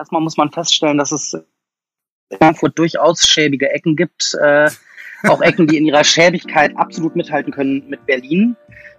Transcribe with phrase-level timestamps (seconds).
[0.00, 4.34] erstmal muss man feststellen, dass es in Frankfurt durchaus schäbige Ecken gibt.
[4.40, 4.70] Äh,
[5.28, 8.56] auch Ecken, die in ihrer Schäbigkeit absolut mithalten können mit Berlin.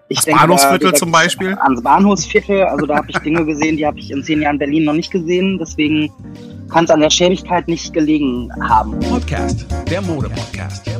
[0.07, 1.55] Ich das denke, Bahnhofsviertel zum Beispiel?
[1.55, 2.63] Ans Bahnhofsviertel.
[2.63, 5.11] Also da habe ich Dinge gesehen, die habe ich in zehn Jahren Berlin noch nicht
[5.11, 5.57] gesehen.
[5.57, 6.11] Deswegen
[6.69, 8.99] kann es an der Schäbigkeit nicht gelegen haben.
[8.99, 10.91] Podcast, der Mode-Podcast.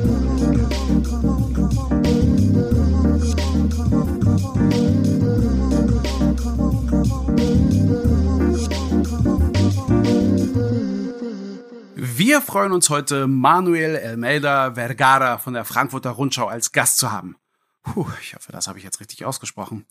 [12.32, 17.36] Wir freuen uns heute, Manuel Elmeida Vergara von der Frankfurter Rundschau als Gast zu haben.
[17.82, 19.84] Puh, ich hoffe, das habe ich jetzt richtig ausgesprochen.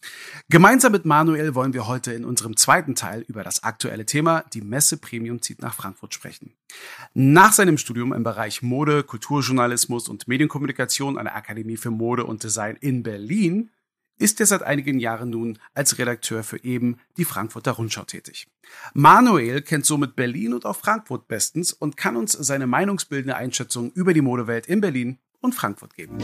[0.50, 4.62] Gemeinsam mit Manuel wollen wir heute in unserem zweiten Teil über das aktuelle Thema Die
[4.62, 6.56] Messe Premium zieht nach Frankfurt sprechen.
[7.14, 12.42] Nach seinem Studium im Bereich Mode, Kulturjournalismus und Medienkommunikation an der Akademie für Mode und
[12.42, 13.70] Design in Berlin
[14.22, 18.48] ist er seit einigen Jahren nun als Redakteur für eben die Frankfurter Rundschau tätig.
[18.94, 24.14] Manuel kennt somit Berlin und auch Frankfurt bestens und kann uns seine meinungsbildende Einschätzung über
[24.14, 26.20] die Modewelt in Berlin und Frankfurt geben.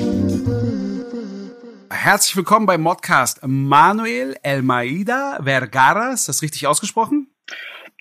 [1.90, 6.12] Herzlich willkommen beim Modcast Manuel Elmaida Vergara.
[6.14, 7.32] Ist das richtig ausgesprochen?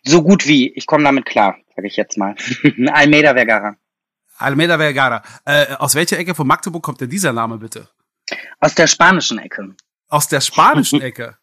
[0.05, 0.73] So gut wie.
[0.75, 2.37] Ich komme damit klar, sage ich jetzt mal.
[2.93, 3.77] Almeida Vergara.
[4.37, 5.23] Almeida Vergara.
[5.47, 7.89] Äh, aus welcher Ecke von Magdeburg kommt denn dieser Name bitte?
[8.61, 9.75] Aus der spanischen Ecke.
[10.09, 11.37] Aus der spanischen Ecke.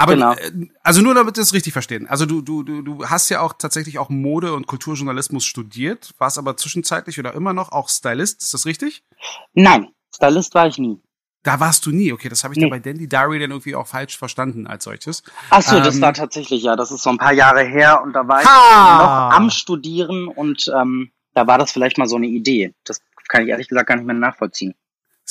[0.00, 0.32] Aber genau.
[0.32, 2.06] Äh, also nur damit wir es richtig verstehen.
[2.06, 6.38] Also du, du, du, du hast ja auch tatsächlich auch Mode- und Kulturjournalismus studiert, warst
[6.38, 9.04] aber zwischenzeitlich oder immer noch auch Stylist, ist das richtig?
[9.52, 10.98] Nein, Stylist war ich nie.
[11.42, 12.64] Da warst du nie, okay, das habe ich nee.
[12.64, 15.22] dann bei Dandy Diary dann irgendwie auch falsch verstanden als solches.
[15.50, 18.14] Ach so, ähm, das war tatsächlich, ja, das ist so ein paar Jahre her und
[18.14, 22.26] da war ich noch am Studieren und ähm, da war das vielleicht mal so eine
[22.26, 22.74] Idee.
[22.84, 24.74] Das kann ich ehrlich gesagt gar nicht mehr nachvollziehen.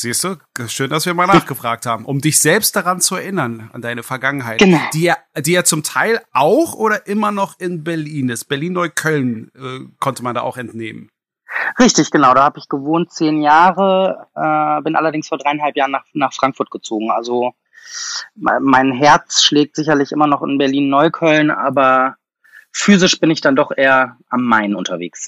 [0.02, 3.82] Siehst du, schön, dass wir mal nachgefragt haben, um dich selbst daran zu erinnern, an
[3.82, 4.60] deine Vergangenheit.
[4.60, 4.80] Genau.
[4.94, 8.46] Die ja, die ja zum Teil auch oder immer noch in Berlin ist.
[8.46, 11.10] Berlin-Neukölln äh, konnte man da auch entnehmen.
[11.78, 12.34] Richtig, genau.
[12.34, 16.72] Da habe ich gewohnt zehn Jahre, äh, bin allerdings vor dreieinhalb Jahren nach, nach Frankfurt
[16.72, 17.12] gezogen.
[17.12, 17.52] Also
[18.36, 22.16] mein Herz schlägt sicherlich immer noch in Berlin-Neukölln, aber
[22.72, 25.28] physisch bin ich dann doch eher am Main unterwegs.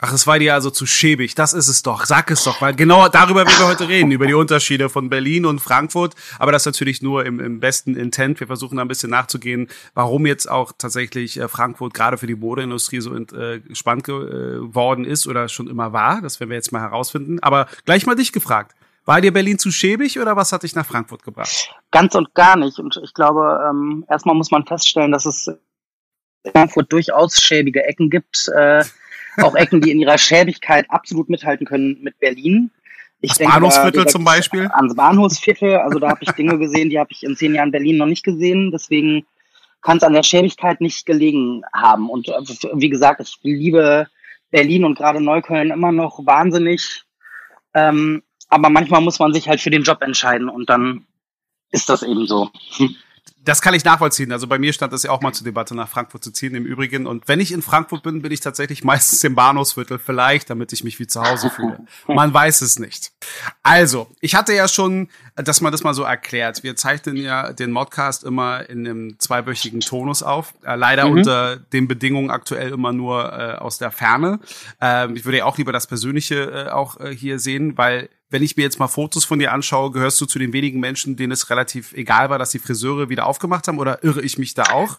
[0.00, 1.34] Ach, es war dir also zu schäbig.
[1.34, 2.04] Das ist es doch.
[2.04, 5.44] Sag es doch, weil genau darüber werden wir heute reden, über die Unterschiede von Berlin
[5.44, 6.14] und Frankfurt.
[6.38, 8.38] Aber das natürlich nur im, im besten Intent.
[8.38, 12.36] Wir versuchen da ein bisschen nachzugehen, warum jetzt auch tatsächlich äh, Frankfurt gerade für die
[12.36, 16.22] Modeindustrie so äh, spannend geworden ist oder schon immer war.
[16.22, 17.40] Das werden wir jetzt mal herausfinden.
[17.40, 18.76] Aber gleich mal dich gefragt.
[19.04, 21.74] War dir Berlin zu schäbig oder was hat dich nach Frankfurt gebracht?
[21.90, 22.78] Ganz und gar nicht.
[22.78, 25.48] Und ich glaube, ähm, erstmal muss man feststellen, dass es
[26.44, 28.48] in Frankfurt durchaus schäbige Ecken gibt.
[28.54, 28.84] Äh,
[29.42, 32.70] auch Ecken, die in ihrer Schäbigkeit absolut mithalten können mit Berlin.
[33.20, 34.68] Ich das denke, Bahnhofsviertel da, zum Beispiel?
[34.72, 37.96] Ans Bahnhofsviertel, also da habe ich Dinge gesehen, die habe ich in zehn Jahren Berlin
[37.96, 38.70] noch nicht gesehen.
[38.70, 39.26] Deswegen
[39.82, 42.10] kann es an der Schäbigkeit nicht gelegen haben.
[42.10, 42.32] Und äh,
[42.74, 44.06] wie gesagt, ich liebe
[44.50, 47.04] Berlin und gerade Neukölln immer noch wahnsinnig.
[47.74, 51.06] Ähm, aber manchmal muss man sich halt für den Job entscheiden und dann
[51.70, 52.50] ist das eben so.
[53.48, 54.30] Das kann ich nachvollziehen.
[54.30, 56.66] Also bei mir stand das ja auch mal zur Debatte, nach Frankfurt zu ziehen im
[56.66, 57.06] Übrigen.
[57.06, 60.84] Und wenn ich in Frankfurt bin, bin ich tatsächlich meistens im Bahnhofsviertel, vielleicht, damit ich
[60.84, 61.78] mich wie zu Hause fühle.
[62.06, 63.10] Man weiß es nicht.
[63.62, 66.62] Also, ich hatte ja schon, dass man das mal so erklärt.
[66.62, 70.52] Wir zeichnen ja den Modcast immer in einem zweiwöchigen Tonus auf.
[70.62, 71.12] Äh, leider mhm.
[71.12, 74.40] unter den Bedingungen aktuell immer nur äh, aus der Ferne.
[74.78, 78.42] Ähm, ich würde ja auch lieber das Persönliche äh, auch äh, hier sehen, weil wenn
[78.42, 81.32] ich mir jetzt mal Fotos von dir anschaue, gehörst du zu den wenigen Menschen, denen
[81.32, 84.64] es relativ egal war, dass die Friseure wieder aufgemacht haben oder irre ich mich da
[84.72, 84.98] auch?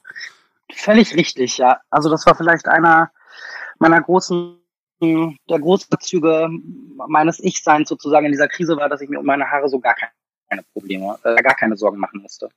[0.73, 1.79] Völlig richtig, ja.
[1.89, 3.11] Also das war vielleicht einer
[3.79, 4.57] meiner großen,
[5.01, 6.49] der Großbezüge
[7.07, 9.95] meines Ich-Seins sozusagen in dieser Krise war, dass ich mir um meine Haare so gar
[9.95, 12.49] keine Probleme, äh, gar keine Sorgen machen musste.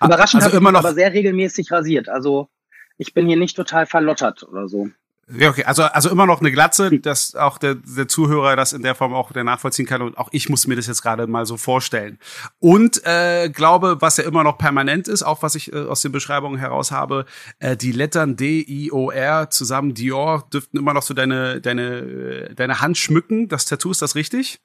[0.00, 2.08] Ah, Überraschend also immer noch aber sehr regelmäßig rasiert.
[2.08, 2.48] Also
[2.98, 4.90] ich bin hier nicht total verlottert oder so.
[5.30, 5.64] Ja, okay.
[5.64, 9.12] Also, also immer noch eine Glatze, dass auch der, der Zuhörer das in der Form
[9.12, 10.00] auch der nachvollziehen kann.
[10.00, 12.18] Und auch ich muss mir das jetzt gerade mal so vorstellen.
[12.60, 16.12] Und äh, glaube, was ja immer noch permanent ist, auch was ich äh, aus den
[16.12, 17.26] Beschreibungen heraus habe,
[17.58, 22.54] äh, die Lettern D, I, O, R zusammen Dior dürften immer noch so deine, deine,
[22.54, 23.48] deine Hand schmücken.
[23.48, 24.60] Das Tattoo, ist das richtig?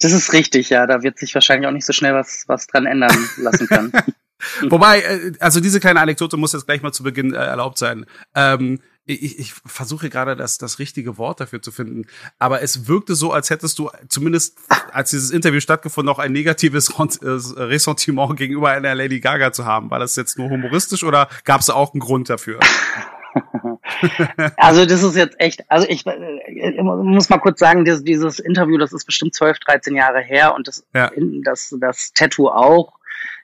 [0.00, 0.86] Das ist richtig, ja.
[0.86, 3.92] Da wird sich wahrscheinlich auch nicht so schnell was, was dran ändern lassen können.
[4.70, 8.06] Wobei, äh, also diese kleine Anekdote muss jetzt gleich mal zu Beginn äh, erlaubt sein.
[8.34, 12.06] Ähm, ich, ich versuche gerade das, das richtige Wort dafür zu finden,
[12.38, 14.58] aber es wirkte so, als hättest du zumindest,
[14.92, 19.90] als dieses Interview stattgefunden, auch ein negatives äh, Ressentiment gegenüber einer Lady Gaga zu haben.
[19.90, 22.60] War das jetzt nur humoristisch oder gab es auch einen Grund dafür?
[24.56, 28.76] also das ist jetzt echt, also ich, ich muss mal kurz sagen, dieses, dieses Interview,
[28.76, 31.10] das ist bestimmt 12, 13 Jahre her und das, ja.
[31.44, 32.92] das, das Tattoo auch.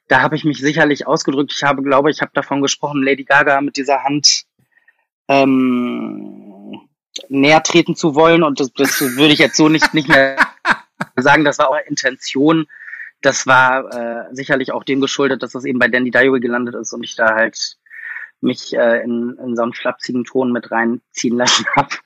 [0.09, 1.55] Da habe ich mich sicherlich ausgedrückt.
[1.57, 4.45] Ich habe, glaube ich, habe davon gesprochen, Lady Gaga mit dieser Hand
[5.29, 6.81] ähm,
[7.29, 8.43] näher treten zu wollen.
[8.43, 10.37] Und das, das würde ich jetzt so nicht, nicht mehr
[11.17, 11.45] sagen.
[11.45, 12.67] Das war auch Intention.
[13.21, 16.93] Das war äh, sicherlich auch dem geschuldet, dass das eben bei Dandy Diary gelandet ist
[16.93, 17.79] und ich da halt
[18.41, 21.97] mich äh, in, in so einen flapsigen Ton mit reinziehen lassen habe.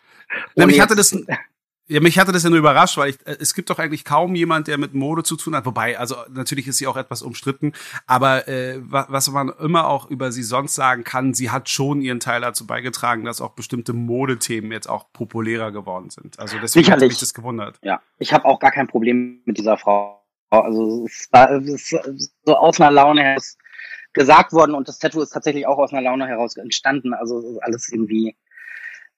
[0.54, 1.10] Nämlich hatte das
[1.88, 4.34] ja, mich hatte das ja nur überrascht, weil ich, äh, es gibt doch eigentlich kaum
[4.34, 5.64] jemand, der mit Mode zu tun hat.
[5.64, 7.72] Wobei, also natürlich ist sie auch etwas umstritten,
[8.06, 12.20] aber äh, was man immer auch über sie sonst sagen kann, sie hat schon ihren
[12.20, 16.38] Teil dazu beigetragen, dass auch bestimmte Modethemen jetzt auch populärer geworden sind.
[16.38, 17.04] Also deswegen Sicherlich.
[17.04, 17.78] hat mich das gewundert.
[17.82, 20.22] Ja, ich habe auch gar kein Problem mit dieser Frau.
[20.50, 23.56] Also es war es ist so aus einer Laune heraus
[24.12, 27.14] gesagt worden und das Tattoo ist tatsächlich auch aus einer Laune heraus entstanden.
[27.14, 28.36] Also alles irgendwie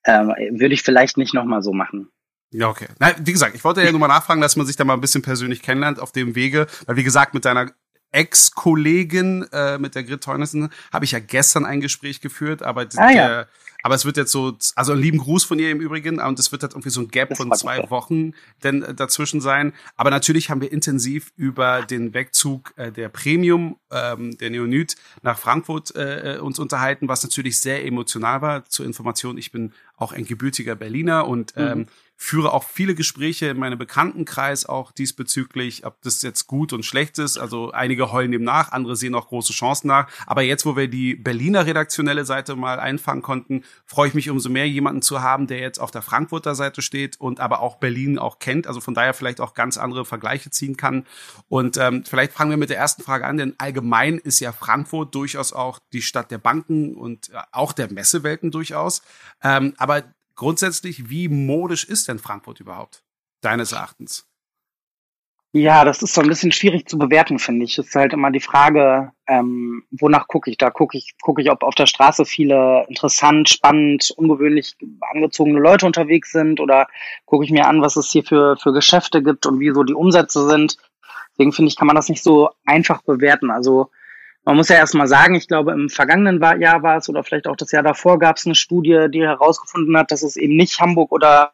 [0.05, 2.11] ähm, würde ich vielleicht nicht nochmal so machen.
[2.52, 2.88] Ja, okay.
[2.99, 5.00] Na, wie gesagt, ich wollte ja nur mal nachfragen, dass man sich da mal ein
[5.00, 7.70] bisschen persönlich kennenlernt auf dem Wege, weil wie gesagt, mit deiner
[8.12, 13.11] Ex-Kollegin, äh, mit der Grit Teunissen, habe ich ja gestern ein Gespräch geführt, aber ah,
[13.11, 13.47] ja.
[13.82, 16.62] Aber es wird jetzt so, also lieben Gruß von ihr im Übrigen, und es wird
[16.62, 18.32] halt irgendwie so ein Gap von zwei Wochen
[18.62, 19.73] denn äh, dazwischen sein.
[19.97, 25.38] Aber natürlich haben wir intensiv über den Wegzug äh, der Premium, ähm, der Neonit nach
[25.38, 28.64] Frankfurt äh, äh, uns unterhalten, was natürlich sehr emotional war.
[28.67, 31.87] Zur Information, ich bin auch ein gebürtiger Berliner und mhm.
[32.22, 37.19] Führe auch viele Gespräche in meinem Bekanntenkreis auch diesbezüglich, ob das jetzt gut und schlecht
[37.19, 37.38] ist.
[37.38, 40.06] Also einige heulen dem nach, andere sehen auch große Chancen nach.
[40.26, 44.50] Aber jetzt, wo wir die Berliner redaktionelle Seite mal einfangen konnten, freue ich mich umso
[44.50, 48.19] mehr, jemanden zu haben, der jetzt auf der Frankfurter Seite steht und aber auch Berlin
[48.19, 48.66] auch kennt.
[48.66, 51.06] Also von daher vielleicht auch ganz andere Vergleiche ziehen kann.
[51.49, 55.14] Und ähm, vielleicht fangen wir mit der ersten Frage an, denn allgemein ist ja Frankfurt
[55.14, 59.00] durchaus auch die Stadt der Banken und äh, auch der Messewelten durchaus.
[59.43, 60.05] Ähm, aber
[60.40, 63.04] grundsätzlich, wie modisch ist denn Frankfurt überhaupt,
[63.42, 64.26] deines Erachtens?
[65.52, 67.76] Ja, das ist so ein bisschen schwierig zu bewerten, finde ich.
[67.76, 70.56] Es ist halt immer die Frage, ähm, wonach gucke ich?
[70.56, 74.76] Da gucke ich, gucke ich, ob auf der Straße viele interessant, spannend, ungewöhnlich
[75.12, 76.87] angezogene Leute unterwegs sind oder
[77.26, 79.92] gucke ich mir an, was es hier für, für Geschäfte gibt und wie so die
[79.92, 80.78] Umsätze sind.
[81.32, 83.50] Deswegen finde ich, kann man das nicht so einfach bewerten.
[83.50, 83.90] Also
[84.44, 87.56] man muss ja erstmal sagen, ich glaube, im vergangenen Jahr war es oder vielleicht auch
[87.56, 91.12] das Jahr davor gab es eine Studie, die herausgefunden hat, dass es eben nicht Hamburg
[91.12, 91.52] oder,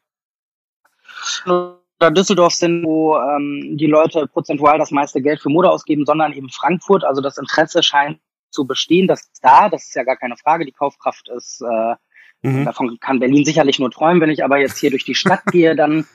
[1.46, 6.32] oder Düsseldorf sind, wo ähm, die Leute prozentual das meiste Geld für Mode ausgeben, sondern
[6.32, 7.04] eben Frankfurt.
[7.04, 10.64] Also das Interesse scheint zu bestehen, das ist da, das ist ja gar keine Frage.
[10.64, 11.94] Die Kaufkraft ist, äh,
[12.42, 12.64] mhm.
[12.64, 14.20] davon kann Berlin sicherlich nur träumen.
[14.20, 16.06] Wenn ich aber jetzt hier durch die Stadt gehe, dann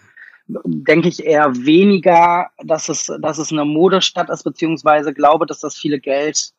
[0.48, 5.78] denke ich eher weniger, dass es, dass es eine Modestadt ist, beziehungsweise glaube, dass das
[5.78, 6.54] viele Geld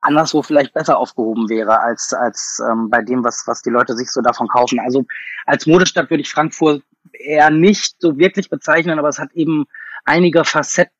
[0.00, 4.10] anderswo vielleicht besser aufgehoben wäre als als ähm, bei dem, was was die Leute sich
[4.10, 4.78] so davon kaufen.
[4.80, 5.04] Also
[5.46, 6.82] als Modestadt würde ich Frankfurt
[7.12, 9.64] eher nicht so wirklich bezeichnen, aber es hat eben
[10.04, 10.90] einige Facetten,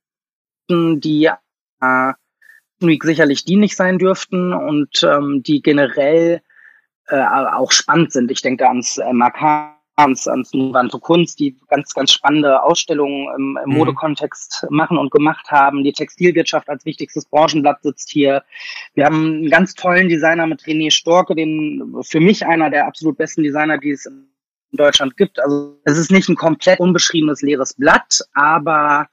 [0.70, 1.30] die
[1.80, 2.12] äh,
[2.80, 6.42] sicherlich dienlich sein dürften und ähm, die generell
[7.06, 8.30] äh, auch spannend sind.
[8.30, 13.58] Ich denke ans äh, Markan ans, ans Nuvante Kunst, die ganz, ganz spannende Ausstellungen im,
[13.64, 13.76] im mhm.
[13.76, 15.85] Modekontext machen und gemacht haben.
[15.85, 18.43] Die Textilwirtschaft als wichtigstes Branchenblatt sitzt hier.
[18.94, 23.17] Wir haben einen ganz tollen Designer mit René Storke, den für mich einer der absolut
[23.17, 24.29] besten Designer, die es in
[24.73, 25.41] Deutschland gibt.
[25.41, 29.08] Also es ist nicht ein komplett unbeschriebenes leeres Blatt, aber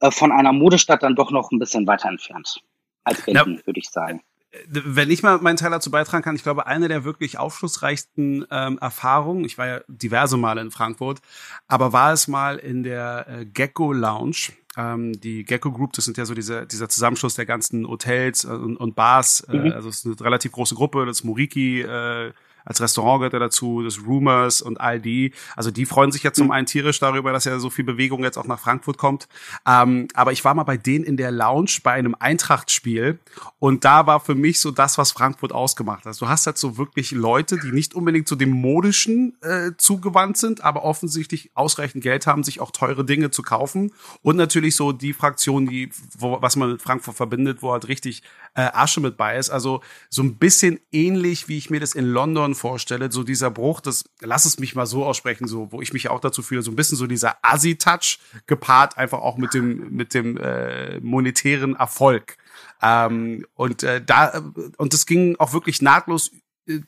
[0.00, 2.60] äh, von einer Modestadt dann doch noch ein bisschen weiter entfernt
[3.04, 3.66] als Berlin, ja.
[3.66, 4.22] würde ich sagen
[4.68, 8.78] wenn ich mal meinen Teil dazu beitragen kann, ich glaube, eine der wirklich aufschlussreichsten ähm,
[8.78, 11.20] Erfahrungen, ich war ja diverse Male in Frankfurt,
[11.68, 14.52] aber war es mal in der äh, Gecko Lounge.
[14.76, 18.48] Ähm, die Gecko Group, das sind ja so diese, dieser Zusammenschluss der ganzen Hotels äh,
[18.48, 19.40] und, und Bars.
[19.40, 19.72] Äh, mhm.
[19.72, 22.32] Also es ist eine relativ große Gruppe, das Moriki, äh,
[22.66, 25.32] als Restaurant gehört er dazu, das Rumors und all die.
[25.54, 26.52] Also die freuen sich ja zum mhm.
[26.52, 29.28] einen tierisch darüber, dass ja so viel Bewegung jetzt auch nach Frankfurt kommt.
[29.66, 33.20] Ähm, aber ich war mal bei denen in der Lounge bei einem Eintracht-Spiel
[33.60, 36.08] und da war für mich so das, was Frankfurt ausgemacht hat.
[36.08, 40.36] Also du hast halt so wirklich Leute, die nicht unbedingt zu dem Modischen äh, zugewandt
[40.36, 43.92] sind, aber offensichtlich ausreichend Geld haben, sich auch teure Dinge zu kaufen.
[44.22, 48.22] Und natürlich so die Fraktion, die, wo, was man mit Frankfurt verbindet, wo halt richtig
[48.54, 49.50] äh, Asche mit bei ist.
[49.50, 53.80] Also so ein bisschen ähnlich, wie ich mir das in London vorstelle, so dieser Bruch,
[53.80, 56.72] das, lass es mich mal so aussprechen, so, wo ich mich auch dazu fühle, so
[56.72, 62.36] ein bisschen so dieser Assi-Touch gepaart einfach auch mit dem, mit dem äh, monetären Erfolg.
[62.82, 64.42] Ähm, und äh, da,
[64.76, 66.32] und das ging auch wirklich nahtlos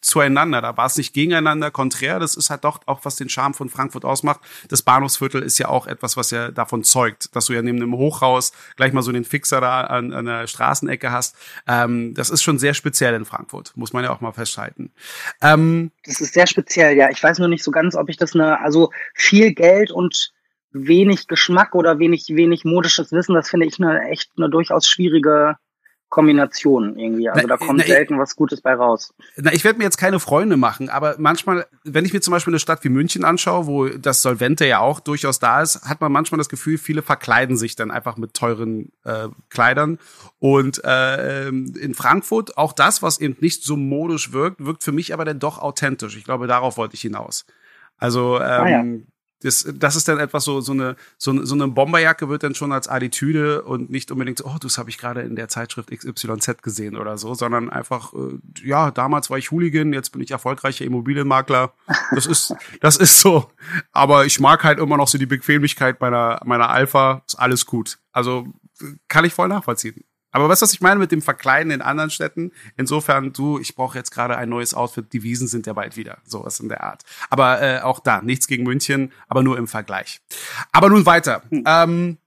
[0.00, 0.60] zueinander.
[0.60, 2.18] Da war es nicht gegeneinander, konträr.
[2.18, 4.40] Das ist halt doch auch, was den Charme von Frankfurt ausmacht.
[4.68, 7.94] Das Bahnhofsviertel ist ja auch etwas, was ja davon zeugt, dass du ja neben dem
[7.94, 11.36] Hochhaus gleich mal so den Fixer da an, an der Straßenecke hast.
[11.66, 14.90] Ähm, das ist schon sehr speziell in Frankfurt, muss man ja auch mal festhalten.
[15.40, 17.10] Ähm, das ist sehr speziell, ja.
[17.10, 20.32] Ich weiß nur nicht so ganz, ob ich das eine, also viel Geld und
[20.70, 25.56] wenig Geschmack oder wenig, wenig modisches Wissen, das finde ich eine echt eine durchaus schwierige
[26.08, 27.28] Kombination irgendwie.
[27.28, 29.12] Also na, da kommt na, selten was Gutes bei raus.
[29.36, 32.52] Na, ich werde mir jetzt keine Freunde machen, aber manchmal, wenn ich mir zum Beispiel
[32.52, 36.10] eine Stadt wie München anschaue, wo das Solvente ja auch durchaus da ist, hat man
[36.10, 39.98] manchmal das Gefühl, viele verkleiden sich dann einfach mit teuren äh, Kleidern.
[40.38, 45.12] Und äh, in Frankfurt auch das, was eben nicht so modisch wirkt, wirkt für mich
[45.12, 46.16] aber dann doch authentisch.
[46.16, 47.44] Ich glaube, darauf wollte ich hinaus.
[47.98, 48.84] Also ähm, ah, ja.
[49.42, 52.72] Das, das ist dann etwas so, so eine, so, so eine Bomberjacke wird dann schon
[52.72, 56.62] als Attitüde und nicht unbedingt so, oh, das habe ich gerade in der Zeitschrift XYZ
[56.62, 60.84] gesehen oder so, sondern einfach, äh, ja, damals war ich Hooligan, jetzt bin ich erfolgreicher
[60.84, 61.72] Immobilienmakler.
[62.12, 63.48] Das ist, das ist so.
[63.92, 67.22] Aber ich mag halt immer noch so die Bequemlichkeit meiner, meiner Alpha.
[67.26, 67.98] Ist alles gut.
[68.12, 68.46] Also
[69.08, 70.04] kann ich voll nachvollziehen.
[70.30, 72.52] Aber weißt du, was ich meine mit dem Verkleiden in anderen Städten?
[72.76, 76.18] Insofern, du, ich brauche jetzt gerade ein neues Outfit, die Wiesen sind ja bald wieder.
[76.24, 77.04] Sowas in der Art.
[77.30, 80.20] Aber äh, auch da, nichts gegen München, aber nur im Vergleich.
[80.72, 81.42] Aber nun weiter.
[81.50, 81.64] Hm.
[81.66, 82.18] Ähm,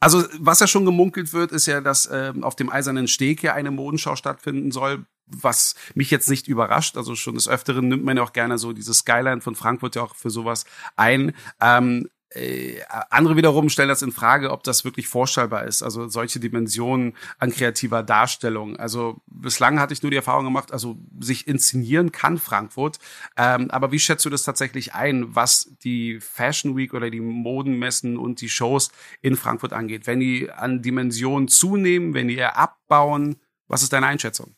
[0.00, 3.54] also, was ja schon gemunkelt wird, ist ja, dass ähm, auf dem Eisernen Steg ja
[3.54, 6.96] eine Modenschau stattfinden soll, was mich jetzt nicht überrascht.
[6.96, 10.02] Also schon des Öfteren nimmt man ja auch gerne so dieses Skyline von Frankfurt ja
[10.02, 10.64] auch für sowas
[10.96, 11.34] ein.
[11.60, 15.82] Ähm, äh, andere wiederum stellen das in Frage, ob das wirklich vorstellbar ist.
[15.82, 18.76] Also solche Dimensionen an kreativer Darstellung.
[18.76, 22.98] Also bislang hatte ich nur die Erfahrung gemacht, also sich inszenieren kann Frankfurt.
[23.36, 28.16] Ähm, aber wie schätzt du das tatsächlich ein, was die Fashion Week oder die Modenmessen
[28.18, 28.90] und die Shows
[29.22, 30.06] in Frankfurt angeht?
[30.06, 33.36] Wenn die an Dimensionen zunehmen, wenn die eher abbauen,
[33.68, 34.54] was ist deine Einschätzung?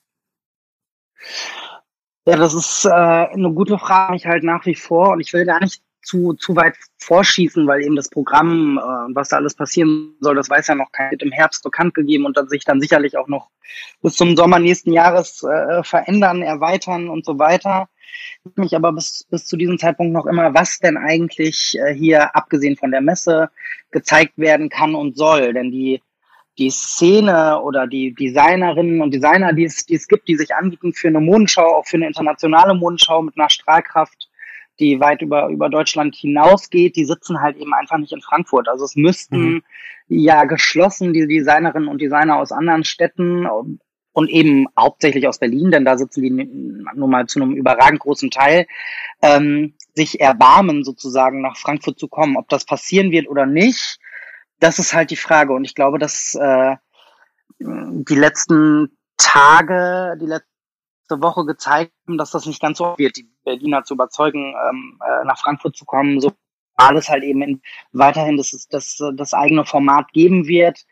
[2.27, 5.13] Ja, das ist äh, eine gute Frage, ich halt nach wie vor.
[5.13, 9.29] Und ich will gar nicht zu, zu weit vorschießen, weil eben das Programm äh, was
[9.29, 12.49] da alles passieren soll, das weiß ja noch kein im Herbst bekannt gegeben und dann
[12.49, 13.51] sich dann sicherlich auch noch
[14.03, 17.89] bis zum Sommer nächsten Jahres äh, verändern, erweitern und so weiter.
[18.57, 22.77] Mich aber bis, bis zu diesem Zeitpunkt noch immer, was denn eigentlich äh, hier, abgesehen
[22.77, 23.51] von der Messe,
[23.91, 25.53] gezeigt werden kann und soll.
[25.53, 26.01] Denn die,
[26.57, 30.93] die Szene oder die Designerinnen und Designer, die es, die es gibt, die sich anbieten
[30.93, 34.28] für eine Modenschau, auch für eine internationale Modenschau mit einer Strahlkraft,
[34.81, 38.69] die weit über, über Deutschland hinausgeht, die sitzen halt eben einfach nicht in Frankfurt.
[38.69, 39.63] Also es müssten mhm.
[40.09, 43.47] ja geschlossen die Designerinnen und Designer aus anderen Städten
[44.19, 48.31] und eben hauptsächlich aus Berlin, denn da sitzen die nun mal zu einem überragend großen
[48.31, 48.67] Teil,
[49.23, 52.37] ähm, sich erbarmen, sozusagen nach Frankfurt zu kommen.
[52.37, 53.99] Ob das passieren wird oder nicht,
[54.61, 55.53] das ist halt die Frage.
[55.53, 56.77] Und ich glaube, dass äh,
[57.61, 60.58] die letzten Tage, die letzten
[61.11, 65.39] Woche gezeigt dass das nicht ganz so wird, die Berliner zu überzeugen, ähm, äh, nach
[65.39, 66.33] Frankfurt zu kommen, so
[66.77, 67.63] alles halt eben in,
[67.93, 70.87] weiterhin das, das, das eigene Format geben wird.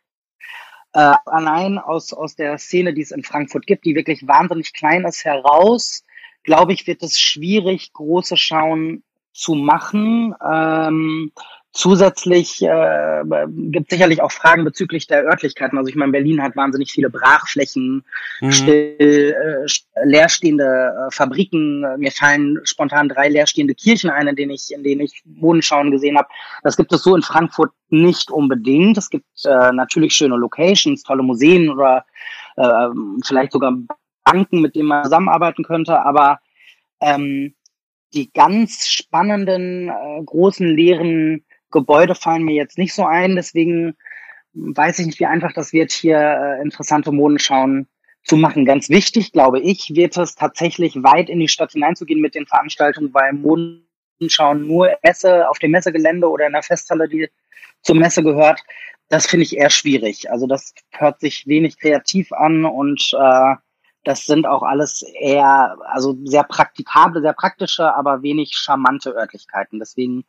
[0.93, 5.05] Äh, allein aus, aus der Szene, die es in Frankfurt gibt, die wirklich wahnsinnig klein
[5.05, 6.05] ist, heraus,
[6.43, 10.35] glaube ich, wird es schwierig, große Schauen zu machen.
[10.47, 11.33] Ähm,
[11.77, 13.23] Zusätzlich äh,
[13.71, 15.77] gibt sicherlich auch Fragen bezüglich der Örtlichkeiten.
[15.77, 18.03] Also ich meine, Berlin hat wahnsinnig viele Brachflächen,
[18.41, 18.51] mhm.
[18.51, 21.83] still, äh, leerstehende äh, Fabriken.
[21.99, 26.17] Mir fallen spontan drei leerstehende Kirchen ein, in denen ich, in denen ich Modenschauen gesehen
[26.17, 26.29] habe.
[26.63, 28.97] Das gibt es so in Frankfurt nicht unbedingt.
[28.97, 32.07] Es gibt äh, natürlich schöne Locations, tolle Museen oder
[32.57, 32.89] äh,
[33.23, 33.77] vielleicht sogar
[34.25, 36.01] Banken, mit denen man zusammenarbeiten könnte.
[36.01, 36.41] Aber
[37.03, 37.55] ähm,
[38.15, 43.97] die ganz spannenden, äh, großen leeren Gebäude fallen mir jetzt nicht so ein, deswegen
[44.53, 47.89] weiß ich nicht, wie einfach das wird, hier äh, interessante Modenschauen
[48.25, 48.65] zu machen.
[48.65, 53.13] Ganz wichtig, glaube ich, wird es tatsächlich weit in die Stadt hineinzugehen mit den Veranstaltungen,
[53.15, 57.29] weil Modenschauen nur Messe auf dem Messegelände oder in der Festhalle, die
[57.83, 58.63] zur Messe gehört,
[59.09, 60.31] das finde ich eher schwierig.
[60.31, 63.55] Also das hört sich wenig kreativ an und äh,
[64.03, 69.79] das sind auch alles eher, also sehr praktikable, sehr praktische, aber wenig charmante Örtlichkeiten.
[69.79, 70.25] Deswegen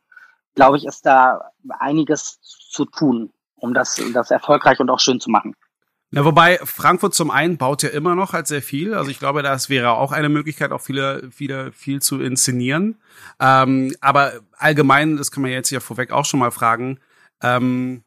[0.58, 5.30] glaube ich, ist da einiges zu tun, um das, das erfolgreich und auch schön zu
[5.30, 5.54] machen.
[6.10, 8.92] Ja, wobei Frankfurt zum einen baut ja immer noch halt sehr viel.
[8.94, 13.00] Also ich glaube, das wäre auch eine Möglichkeit, auch viele, viele viel zu inszenieren.
[13.38, 16.98] Ähm, aber allgemein, das kann man jetzt ja vorweg auch schon mal fragen,
[17.40, 18.02] ähm,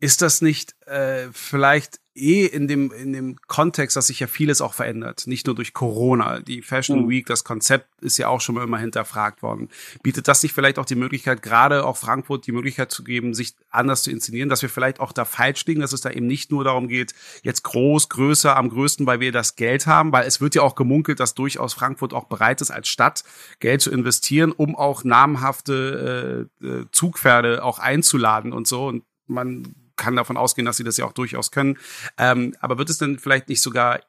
[0.00, 4.60] ist das nicht äh, vielleicht eh in dem, in dem Kontext, dass sich ja vieles
[4.60, 5.26] auch verändert.
[5.26, 6.40] Nicht nur durch Corona.
[6.40, 7.08] Die Fashion mhm.
[7.08, 9.68] Week, das Konzept ist ja auch schon mal immer hinterfragt worden.
[10.02, 13.54] Bietet das nicht vielleicht auch die Möglichkeit, gerade auch Frankfurt die Möglichkeit zu geben, sich
[13.70, 16.50] anders zu inszenieren, dass wir vielleicht auch da falsch liegen, dass es da eben nicht
[16.50, 20.40] nur darum geht, jetzt groß, größer, am größten, weil wir das Geld haben, weil es
[20.40, 23.24] wird ja auch gemunkelt, dass durchaus Frankfurt auch bereit ist, als Stadt
[23.60, 28.86] Geld zu investieren, um auch namhafte äh, äh Zugpferde auch einzuladen und so.
[28.86, 31.78] Und man kann davon ausgehen, dass sie das ja auch durchaus können.
[32.18, 34.00] Ähm, aber wird es denn vielleicht nicht sogar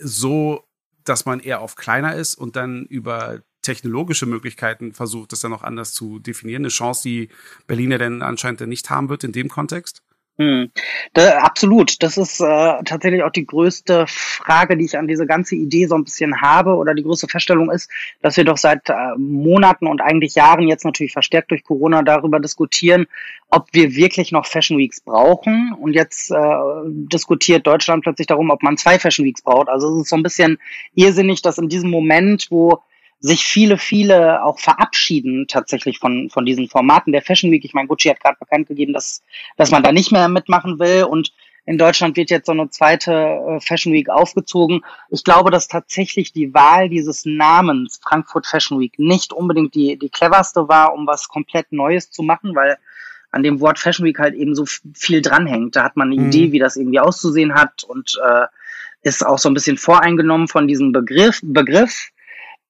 [0.00, 0.64] so,
[1.04, 5.62] dass man eher auf kleiner ist und dann über technologische Möglichkeiten versucht, das dann noch
[5.62, 6.62] anders zu definieren?
[6.62, 7.28] Eine Chance, die
[7.66, 10.02] Berliner denn anscheinend nicht haben wird in dem Kontext?
[10.36, 10.72] Hm.
[11.12, 12.02] Da, absolut.
[12.02, 15.94] Das ist äh, tatsächlich auch die größte Frage, die ich an diese ganze Idee so
[15.94, 16.74] ein bisschen habe.
[16.74, 17.88] Oder die größte Feststellung ist,
[18.20, 22.40] dass wir doch seit äh, Monaten und eigentlich Jahren jetzt natürlich verstärkt durch Corona darüber
[22.40, 23.06] diskutieren,
[23.48, 25.72] ob wir wirklich noch Fashion Weeks brauchen.
[25.80, 29.68] Und jetzt äh, diskutiert Deutschland plötzlich darum, ob man zwei Fashion Weeks braucht.
[29.68, 30.58] Also es ist so ein bisschen
[30.96, 32.82] irrsinnig, dass in diesem Moment, wo
[33.20, 37.64] sich viele, viele auch verabschieden tatsächlich von, von diesen Formaten der Fashion Week.
[37.64, 39.22] Ich meine, Gucci hat gerade bekannt gegeben, dass,
[39.56, 41.32] dass man da nicht mehr mitmachen will und
[41.66, 44.84] in Deutschland wird jetzt so eine zweite äh, Fashion Week aufgezogen.
[45.08, 50.10] Ich glaube, dass tatsächlich die Wahl dieses Namens Frankfurt Fashion Week nicht unbedingt die, die
[50.10, 52.76] cleverste war, um was komplett Neues zu machen, weil
[53.30, 55.74] an dem Wort Fashion Week halt eben so viel dranhängt.
[55.74, 56.28] Da hat man eine mhm.
[56.28, 58.46] Idee, wie das irgendwie auszusehen hat und äh,
[59.02, 61.40] ist auch so ein bisschen voreingenommen von diesem Begriff.
[61.42, 62.10] Begriff.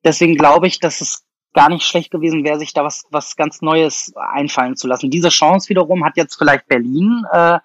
[0.05, 3.63] Deswegen glaube ich, dass es gar nicht schlecht gewesen wäre, sich da was, was ganz
[3.63, 5.11] Neues einfallen zu lassen.
[5.11, 7.59] Diese Chance wiederum hat jetzt vielleicht Berlin, äh,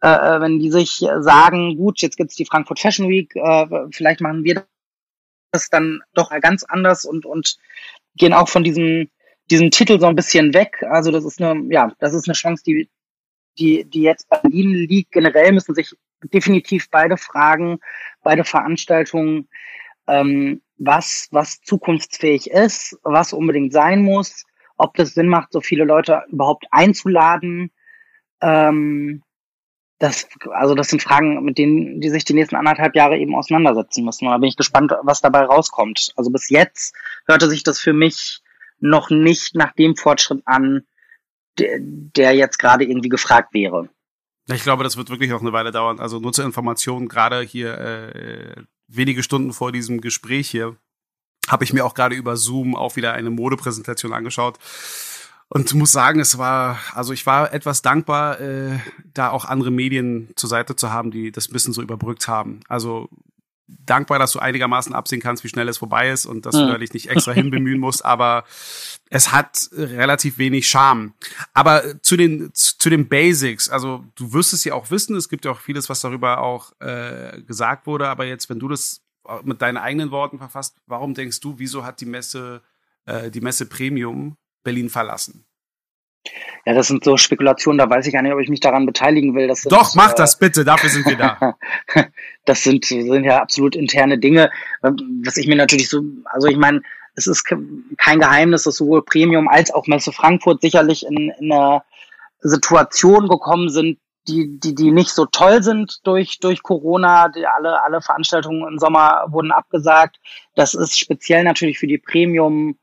[0.00, 4.42] äh, wenn die sich sagen, gut, jetzt gibt's die Frankfurt Fashion Week, äh, vielleicht machen
[4.42, 4.66] wir
[5.52, 7.56] das dann doch ganz anders und, und
[8.16, 9.10] gehen auch von diesem,
[9.50, 10.82] diesem Titel so ein bisschen weg.
[10.90, 12.88] Also das ist eine, ja, das ist eine Chance, die,
[13.58, 15.12] die, die jetzt Berlin liegt.
[15.12, 15.92] Generell müssen sich
[16.32, 17.78] definitiv beide Fragen,
[18.22, 19.48] beide Veranstaltungen
[20.06, 24.44] ähm, was, was zukunftsfähig ist, was unbedingt sein muss,
[24.76, 27.70] ob das Sinn macht, so viele Leute überhaupt einzuladen.
[28.40, 29.22] Ähm,
[29.98, 34.04] das, also das sind Fragen, mit denen die sich die nächsten anderthalb Jahre eben auseinandersetzen
[34.04, 34.26] müssen.
[34.26, 36.12] Und da bin ich gespannt, was dabei rauskommt.
[36.16, 36.94] Also bis jetzt
[37.26, 38.42] hörte sich das für mich
[38.78, 40.82] noch nicht nach dem Fortschritt an,
[41.58, 43.88] der, der jetzt gerade irgendwie gefragt wäre.
[44.48, 45.98] Ich glaube, das wird wirklich noch eine Weile dauern.
[45.98, 50.76] Also nur zur Information, gerade hier äh, wenige Stunden vor diesem Gespräch hier
[51.48, 54.58] habe ich mir auch gerade über Zoom auch wieder eine Modepräsentation angeschaut
[55.48, 58.78] und muss sagen, es war, also ich war etwas dankbar, äh,
[59.14, 62.60] da auch andere Medien zur Seite zu haben, die das ein bisschen so überbrückt haben.
[62.68, 63.08] Also
[63.68, 66.92] dankbar, dass du einigermaßen absehen kannst, wie schnell es vorbei ist und dass du dich
[66.92, 68.44] nicht extra hinbemühen musst, aber
[69.10, 71.14] es hat relativ wenig Charme.
[71.52, 75.44] Aber zu den zu den Basics, also du wirst es ja auch wissen, es gibt
[75.44, 79.02] ja auch vieles, was darüber auch äh, gesagt wurde, aber jetzt, wenn du das
[79.42, 82.62] mit deinen eigenen Worten verfasst, warum denkst du, wieso hat die Messe
[83.06, 85.45] äh, die Messe Premium Berlin verlassen?
[86.64, 89.34] Ja, das sind so Spekulationen, da weiß ich gar nicht, ob ich mich daran beteiligen
[89.34, 89.46] will.
[89.46, 91.56] Das sind, Doch, mach äh, das bitte, dafür sind wir da.
[92.44, 94.50] das sind, sind ja absolut interne Dinge.
[94.82, 96.82] Was ich mir natürlich so, also ich meine,
[97.14, 101.82] es ist kein Geheimnis, dass sowohl Premium als auch Messe Frankfurt sicherlich in, in eine
[102.40, 107.28] Situation gekommen sind, die, die, die nicht so toll sind durch, durch Corona.
[107.28, 110.18] Die, alle, alle Veranstaltungen im Sommer wurden abgesagt.
[110.54, 112.76] Das ist speziell natürlich für die Premium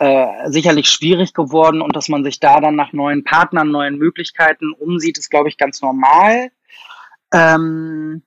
[0.00, 4.72] äh, sicherlich schwierig geworden und dass man sich da dann nach neuen Partnern, neuen Möglichkeiten
[4.72, 6.50] umsieht, ist, glaube ich, ganz normal.
[7.32, 8.22] Ähm,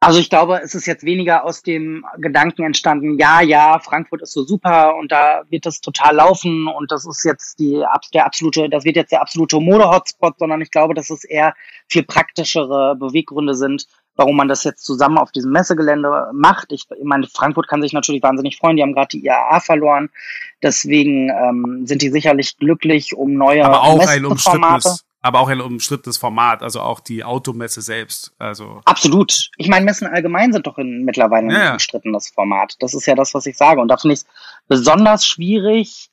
[0.00, 4.32] also ich glaube, es ist jetzt weniger aus dem Gedanken entstanden, ja, ja, Frankfurt ist
[4.32, 8.68] so super und da wird das total laufen und das ist jetzt die der absolute,
[8.68, 11.54] das wird jetzt der absolute Mode-Hotspot, sondern ich glaube, dass es eher
[11.88, 16.72] viel praktischere Beweggründe sind, warum man das jetzt zusammen auf diesem Messegelände macht.
[16.72, 18.76] Ich, meine, Frankfurt kann sich natürlich wahnsinnig freuen.
[18.76, 20.10] Die haben gerade die IAA verloren.
[20.62, 25.62] Deswegen ähm, sind die sicherlich glücklich um neue aber auch ein umstrittenes, aber auch ein
[25.62, 28.34] umstrittenes Format, also auch die Automesse selbst.
[28.38, 29.48] Also absolut.
[29.56, 32.76] Ich meine, Messen allgemein sind doch in, mittlerweile ja, ein umstrittenes Format.
[32.80, 33.80] Das ist ja das, was ich sage.
[33.80, 34.26] Und da finde ich es
[34.68, 36.10] besonders schwierig,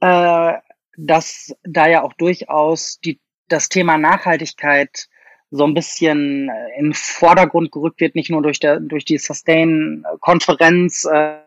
[0.00, 0.54] äh,
[0.96, 5.08] dass da ja auch durchaus die das Thema Nachhaltigkeit
[5.52, 11.04] so ein bisschen in den Vordergrund gerückt wird, nicht nur durch, der, durch die Sustain-Konferenz,
[11.04, 11.38] äh,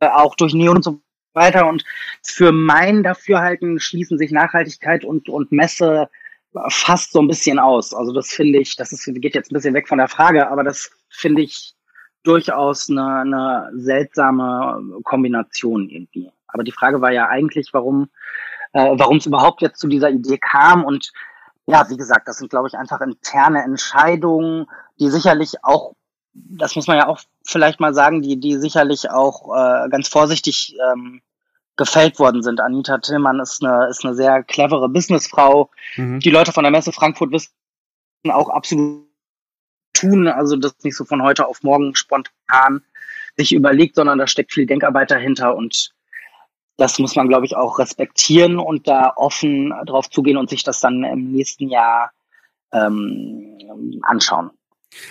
[0.00, 1.00] auch durch Neon und so
[1.32, 1.66] weiter.
[1.66, 1.82] Und
[2.22, 6.10] für mein Dafürhalten schließen sich Nachhaltigkeit und, und Messe
[6.68, 7.94] fast so ein bisschen aus.
[7.94, 10.64] Also das finde ich, das ist, geht jetzt ein bisschen weg von der Frage, aber
[10.64, 11.74] das finde ich
[12.22, 16.30] durchaus eine, eine seltsame Kombination irgendwie.
[16.48, 18.08] Aber die Frage war ja eigentlich, warum
[18.76, 21.12] äh, warum es überhaupt jetzt zu dieser Idee kam und
[21.66, 24.66] ja, wie gesagt, das sind, glaube ich, einfach interne Entscheidungen,
[25.00, 25.94] die sicherlich auch,
[26.32, 30.76] das muss man ja auch vielleicht mal sagen, die, die sicherlich auch äh, ganz vorsichtig
[30.92, 31.22] ähm,
[31.76, 32.60] gefällt worden sind.
[32.60, 35.70] Anita Tillmann ist eine, ist eine sehr clevere Businessfrau.
[35.96, 36.20] Mhm.
[36.20, 37.50] Die Leute von der Messe Frankfurt wissen
[38.28, 39.06] auch absolut
[39.92, 42.82] tun, also das nicht so von heute auf morgen spontan
[43.36, 45.92] sich überlegt, sondern da steckt viel Denkarbeit dahinter und
[46.76, 50.80] das muss man, glaube ich, auch respektieren und da offen drauf zugehen und sich das
[50.80, 52.10] dann im nächsten Jahr
[52.72, 53.56] ähm,
[54.02, 54.50] anschauen.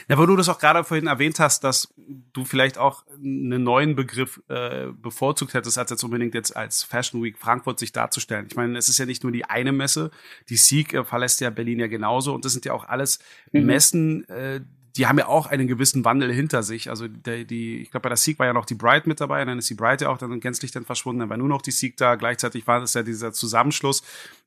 [0.07, 1.93] Ja, wo du das auch gerade vorhin erwähnt hast, dass
[2.33, 7.23] du vielleicht auch einen neuen Begriff äh, bevorzugt hättest, als jetzt unbedingt jetzt als Fashion
[7.23, 8.47] Week Frankfurt sich darzustellen.
[8.49, 10.11] Ich meine, es ist ja nicht nur die eine Messe,
[10.49, 13.19] die Sieg äh, verlässt ja Berlin ja genauso und das sind ja auch alles
[13.51, 13.65] mhm.
[13.65, 14.61] Messen, äh,
[14.95, 16.89] die haben ja auch einen gewissen Wandel hinter sich.
[16.89, 19.43] Also der, die, ich glaube, bei der Sieg war ja noch die Bright mit dabei,
[19.43, 21.71] dann ist die Bright ja auch dann gänzlich dann verschwunden, dann war nur noch die
[21.71, 22.15] Sieg da.
[22.15, 24.03] Gleichzeitig war das ja dieser Zusammenschluss.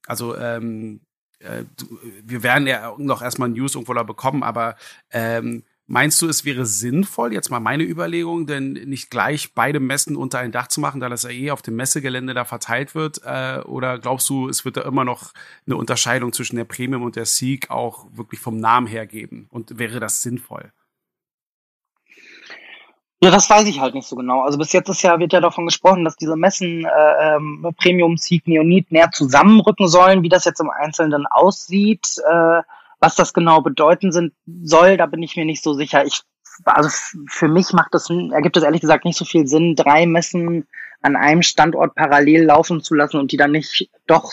[0.06, 1.00] Also ähm,
[1.40, 1.64] äh,
[2.24, 4.76] wir werden ja noch erstmal News irgendwo da bekommen, aber
[5.10, 10.16] ähm, Meinst du, es wäre sinnvoll, jetzt mal meine Überlegung, denn nicht gleich beide Messen
[10.16, 13.22] unter ein Dach zu machen, da das ja eh auf dem Messegelände da verteilt wird?
[13.24, 15.32] Äh, oder glaubst du, es wird da immer noch
[15.66, 19.46] eine Unterscheidung zwischen der Premium und der Sieg auch wirklich vom Namen her geben?
[19.48, 20.72] Und wäre das sinnvoll?
[23.20, 24.42] Ja, das weiß ich halt nicht so genau.
[24.42, 28.16] Also bis jetzt ist ja, wird ja davon gesprochen, dass diese Messen äh, ähm, Premium,
[28.16, 30.22] Sieg, Neonit näher zusammenrücken sollen.
[30.22, 32.62] Wie das jetzt im Einzelnen aussieht, äh,
[33.00, 36.04] was das genau bedeuten sind, soll, da bin ich mir nicht so sicher.
[36.04, 36.22] Ich,
[36.64, 36.88] also
[37.28, 40.68] für mich macht das, ergibt es ehrlich gesagt nicht so viel Sinn, drei Messen
[41.02, 44.32] an einem Standort parallel laufen zu lassen und die dann nicht doch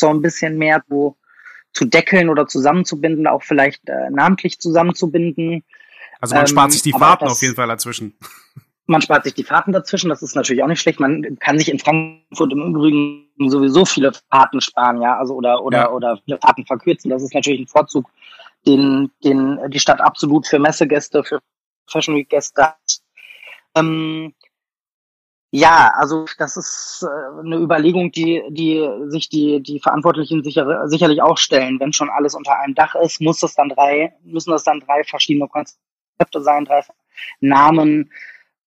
[0.00, 1.16] so ein bisschen mehr so
[1.72, 5.62] zu deckeln oder zusammenzubinden, auch vielleicht äh, namentlich zusammenzubinden.
[6.20, 8.18] Also man spart ähm, sich die Fahrten auf jeden Fall dazwischen.
[8.88, 11.00] Man spart sich die Fahrten dazwischen, das ist natürlich auch nicht schlecht.
[11.00, 15.78] Man kann sich in Frankfurt im Übrigen sowieso viele Fahrten sparen, ja, also oder oder
[15.78, 15.90] ja.
[15.90, 17.10] oder viele Fahrten verkürzen.
[17.10, 18.08] Das ist natürlich ein Vorzug,
[18.64, 21.40] den den die Stadt absolut für Messegäste, für
[21.90, 23.00] Fashion Week Gäste hat.
[23.74, 24.32] Ähm,
[25.50, 31.22] ja, also das ist äh, eine Überlegung, die, die sich die, die Verantwortlichen sicher, sicherlich
[31.22, 31.80] auch stellen.
[31.80, 35.02] Wenn schon alles unter einem Dach ist, muss das dann drei, müssen das dann drei
[35.04, 35.80] verschiedene Konzepte
[36.32, 36.82] Sein, drei
[37.40, 38.10] Namen.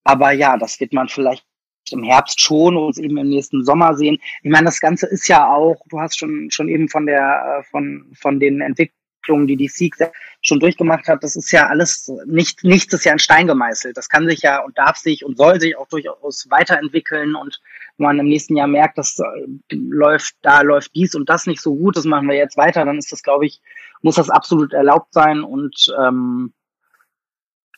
[0.03, 1.45] Aber ja, das wird man vielleicht
[1.91, 4.19] im Herbst schon und eben im nächsten Sommer sehen.
[4.43, 7.63] Ich meine, das Ganze ist ja auch, du hast schon, schon eben von der, äh,
[7.63, 9.95] von, von den Entwicklungen, die die Sieg
[10.41, 13.97] schon durchgemacht hat, das ist ja alles, nicht, nichts ist ja in Stein gemeißelt.
[13.97, 17.59] Das kann sich ja und darf sich und soll sich auch durchaus weiterentwickeln und
[17.97, 21.61] wenn man im nächsten Jahr merkt, das äh, läuft, da läuft dies und das nicht
[21.61, 23.61] so gut, das machen wir jetzt weiter, dann ist das, glaube ich,
[24.01, 26.53] muss das absolut erlaubt sein und ähm,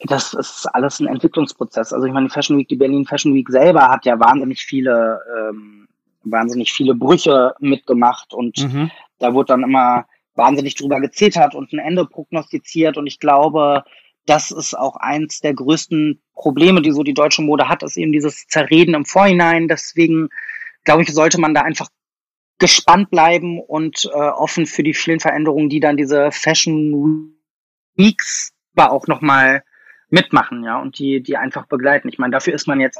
[0.05, 1.93] das ist alles ein Entwicklungsprozess.
[1.93, 5.19] Also ich meine, die Fashion Week, die Berlin Fashion Week selber hat ja wahnsinnig viele,
[5.37, 5.87] ähm,
[6.23, 8.91] wahnsinnig viele Brüche mitgemacht und mhm.
[9.19, 13.83] da wurde dann immer wahnsinnig drüber gezetert und ein Ende prognostiziert und ich glaube,
[14.25, 18.11] das ist auch eins der größten Probleme, die so die deutsche Mode hat, ist eben
[18.11, 19.67] dieses Zerreden im Vorhinein.
[19.67, 20.29] Deswegen
[20.83, 21.89] glaube ich, sollte man da einfach
[22.59, 27.33] gespannt bleiben und äh, offen für die vielen Veränderungen, die dann diese Fashion
[27.95, 29.63] Weeks aber auch nochmal
[30.11, 32.09] mitmachen, ja, und die, die einfach begleiten.
[32.09, 32.99] Ich meine, dafür ist man jetzt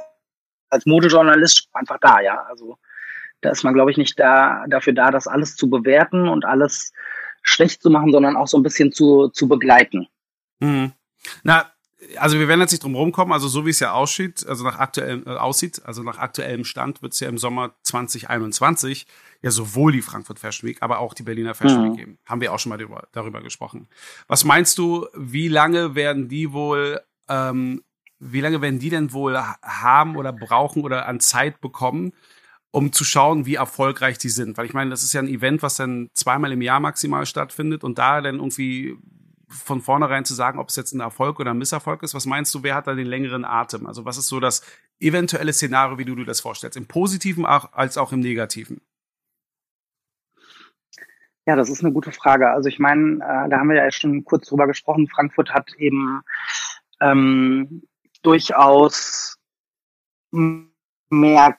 [0.69, 2.43] als Modejournalist einfach da, ja.
[2.43, 2.78] Also
[3.41, 6.93] da ist man, glaube ich, nicht da dafür da, das alles zu bewerten und alles
[7.41, 10.08] schlecht zu machen, sondern auch so ein bisschen zu, zu begleiten.
[10.60, 10.93] Mhm.
[11.43, 11.70] Na,
[12.17, 14.80] also wir werden jetzt nicht drum rumkommen, also so wie es ja aussieht, also nach
[14.80, 19.06] aktuellem äh, aussieht, also nach aktuellem Stand wird es ja im Sommer 2021
[19.41, 21.97] ja sowohl die Frankfurt Fashion Week, aber auch die Berliner Fashion Week mhm.
[21.97, 22.17] geben.
[22.26, 23.88] Haben wir auch schon mal darüber, darüber gesprochen.
[24.28, 27.84] Was meinst du, wie lange werden die wohl, ähm,
[28.19, 32.13] wie lange werden die denn wohl haben oder brauchen oder an Zeit bekommen,
[32.69, 34.58] um zu schauen, wie erfolgreich die sind?
[34.58, 37.84] Weil ich meine, das ist ja ein Event, was dann zweimal im Jahr maximal stattfindet
[37.84, 38.97] und da dann irgendwie
[39.51, 42.13] von vornherein zu sagen, ob es jetzt ein Erfolg oder ein Misserfolg ist.
[42.13, 43.85] Was meinst du, wer hat da den längeren Atem?
[43.85, 44.63] Also was ist so das
[44.99, 46.77] eventuelle Szenario, wie du dir das vorstellst?
[46.77, 48.81] Im Positiven als auch im Negativen?
[51.45, 52.51] Ja, das ist eine gute Frage.
[52.51, 55.07] Also ich meine, äh, da haben wir ja schon kurz drüber gesprochen.
[55.07, 56.21] Frankfurt hat eben
[57.01, 57.83] ähm,
[58.21, 59.37] durchaus
[60.31, 61.57] mehr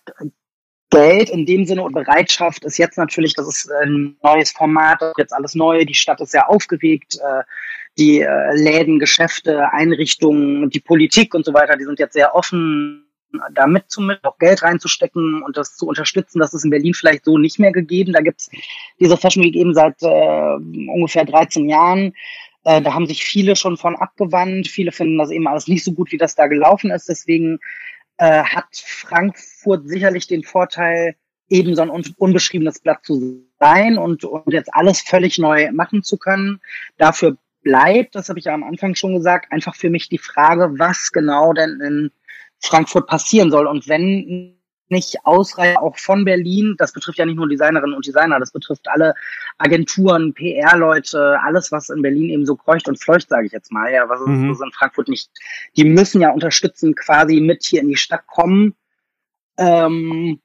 [0.91, 5.33] Geld in dem Sinne und Bereitschaft ist jetzt natürlich, das ist ein neues Format, jetzt
[5.33, 7.43] alles neu, die Stadt ist sehr aufgeregt, äh,
[7.99, 13.07] die äh, Läden, Geschäfte, Einrichtungen, die Politik und so weiter, die sind jetzt sehr offen
[13.55, 16.39] da mitzumit, auch Geld reinzustecken und das zu unterstützen.
[16.39, 18.13] Das ist in Berlin vielleicht so nicht mehr gegeben.
[18.13, 18.51] Da gibt's
[19.01, 20.55] diese Fashion Week eben seit äh,
[20.93, 22.15] ungefähr 13 Jahren.
[22.65, 24.69] Äh, da haben sich viele schon von abgewandt.
[24.69, 27.09] Viele finden das eben alles nicht so gut, wie das da gelaufen ist.
[27.09, 27.59] Deswegen
[28.19, 31.17] äh, hat Frankfurt sicherlich den Vorteil,
[31.49, 36.17] eben so ein unbeschriebenes Blatt zu sein und, und jetzt alles völlig neu machen zu
[36.17, 36.61] können.
[36.97, 40.79] Dafür bleibt, das habe ich ja am Anfang schon gesagt, einfach für mich die Frage,
[40.79, 42.11] was genau denn in
[42.61, 43.67] Frankfurt passieren soll.
[43.67, 44.57] Und wenn
[44.93, 48.87] nicht ausreichend auch von Berlin, das betrifft ja nicht nur Designerinnen und Designer, das betrifft
[48.89, 49.15] alle
[49.59, 53.91] Agenturen, PR-Leute, alles, was in Berlin eben so kreucht und fleucht, sage ich jetzt mal,
[53.91, 54.51] ja, was mhm.
[54.51, 55.31] in Frankfurt nicht.
[55.77, 58.75] Die müssen ja unterstützen, quasi mit hier in die Stadt kommen.
[59.57, 60.41] Ähm,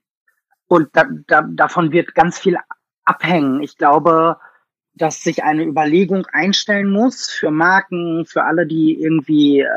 [0.67, 2.57] und da, da, davon wird ganz viel
[3.03, 3.61] abhängen.
[3.61, 4.37] Ich glaube,
[4.97, 9.67] dass sich eine Überlegung einstellen muss für Marken, für alle, die irgendwie äh,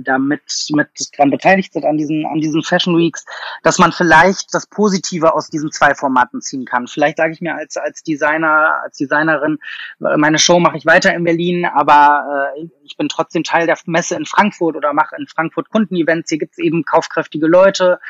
[0.00, 3.24] damit mit dran beteiligt sind an diesen an diesen Fashion Weeks,
[3.62, 6.86] dass man vielleicht das Positive aus diesen zwei Formaten ziehen kann.
[6.86, 9.58] Vielleicht sage ich mir als als Designer, als Designerin,
[9.98, 14.16] meine Show mache ich weiter in Berlin, aber äh, ich bin trotzdem Teil der Messe
[14.16, 16.30] in Frankfurt oder mache in Frankfurt Kundenevents.
[16.30, 18.00] Hier gibt's eben kaufkräftige Leute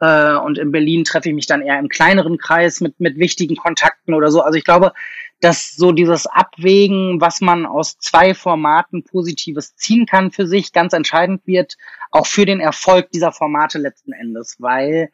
[0.00, 3.56] äh, und in Berlin treffe ich mich dann eher im kleineren Kreis mit mit wichtigen
[3.56, 4.40] Kontakten oder so.
[4.42, 4.92] Also ich glaube,
[5.40, 10.92] dass so dieses Abwägen, was man aus zwei Formaten Positives ziehen kann für sich, ganz
[10.92, 11.76] entscheidend wird,
[12.10, 15.10] auch für den Erfolg dieser Formate letzten Endes, weil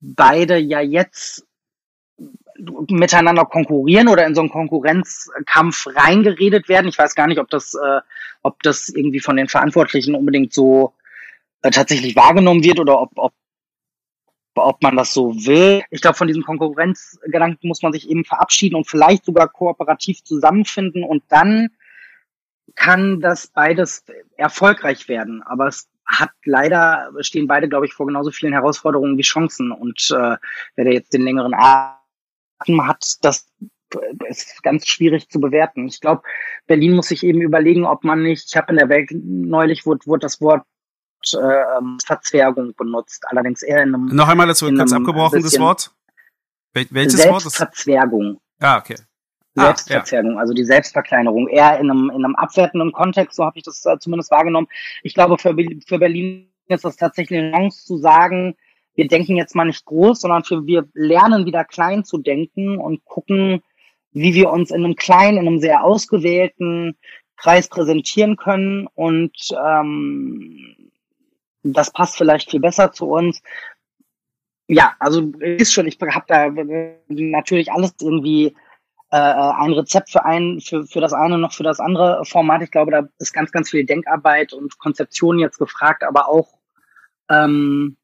[0.00, 1.46] beide ja jetzt
[2.88, 6.88] miteinander konkurrieren oder in so einen Konkurrenzkampf reingeredet werden.
[6.88, 8.00] Ich weiß gar nicht, ob das, äh,
[8.42, 10.94] ob das irgendwie von den Verantwortlichen unbedingt so
[11.62, 13.32] äh, tatsächlich wahrgenommen wird oder ob, ob
[14.64, 15.82] ob man das so will.
[15.90, 21.04] Ich glaube, von diesem Konkurrenzgedanken muss man sich eben verabschieden und vielleicht sogar kooperativ zusammenfinden
[21.04, 21.70] und dann
[22.74, 24.04] kann das beides
[24.36, 25.42] erfolgreich werden.
[25.42, 29.70] Aber es hat leider, stehen beide, glaube ich, vor genauso vielen Herausforderungen wie Chancen.
[29.72, 30.36] Und äh,
[30.76, 33.48] wer da jetzt den längeren Atem hat, das
[34.28, 35.86] ist ganz schwierig zu bewerten.
[35.86, 36.22] Ich glaube,
[36.66, 40.06] Berlin muss sich eben überlegen, ob man nicht, ich habe in der Welt neulich wurde,
[40.06, 40.64] wurde das Wort
[41.34, 44.06] äh, Verzwergung benutzt, allerdings eher in einem.
[44.06, 45.92] Noch einmal dazu ganz abgebrochen, das Wort.
[46.72, 47.42] Wel welches Wort?
[47.42, 48.40] Selbstverzwergung.
[48.60, 48.96] Ah, okay.
[49.56, 50.38] Ah, Selbstverzerrung, ja.
[50.38, 53.98] also die Selbstverkleinerung, eher in einem, in einem abwertenden Kontext, so habe ich das äh,
[53.98, 54.68] zumindest wahrgenommen.
[55.02, 55.56] Ich glaube, für,
[55.86, 58.54] für Berlin ist das tatsächlich eine Chance zu sagen,
[58.94, 63.04] wir denken jetzt mal nicht groß, sondern für, wir lernen wieder klein zu denken und
[63.04, 63.62] gucken,
[64.12, 66.96] wie wir uns in einem kleinen, in einem sehr ausgewählten
[67.36, 69.32] Kreis präsentieren können und
[69.64, 70.76] ähm,
[71.62, 73.42] das passt vielleicht viel besser zu uns.
[74.68, 76.48] Ja, also ist schon, ich habe da
[77.08, 78.54] natürlich alles irgendwie
[79.10, 82.62] äh, ein Rezept für ein, für, für das eine noch für das andere Format.
[82.62, 86.48] Ich glaube, da ist ganz, ganz viel Denkarbeit und Konzeption jetzt gefragt, aber auch
[87.28, 87.96] ähm,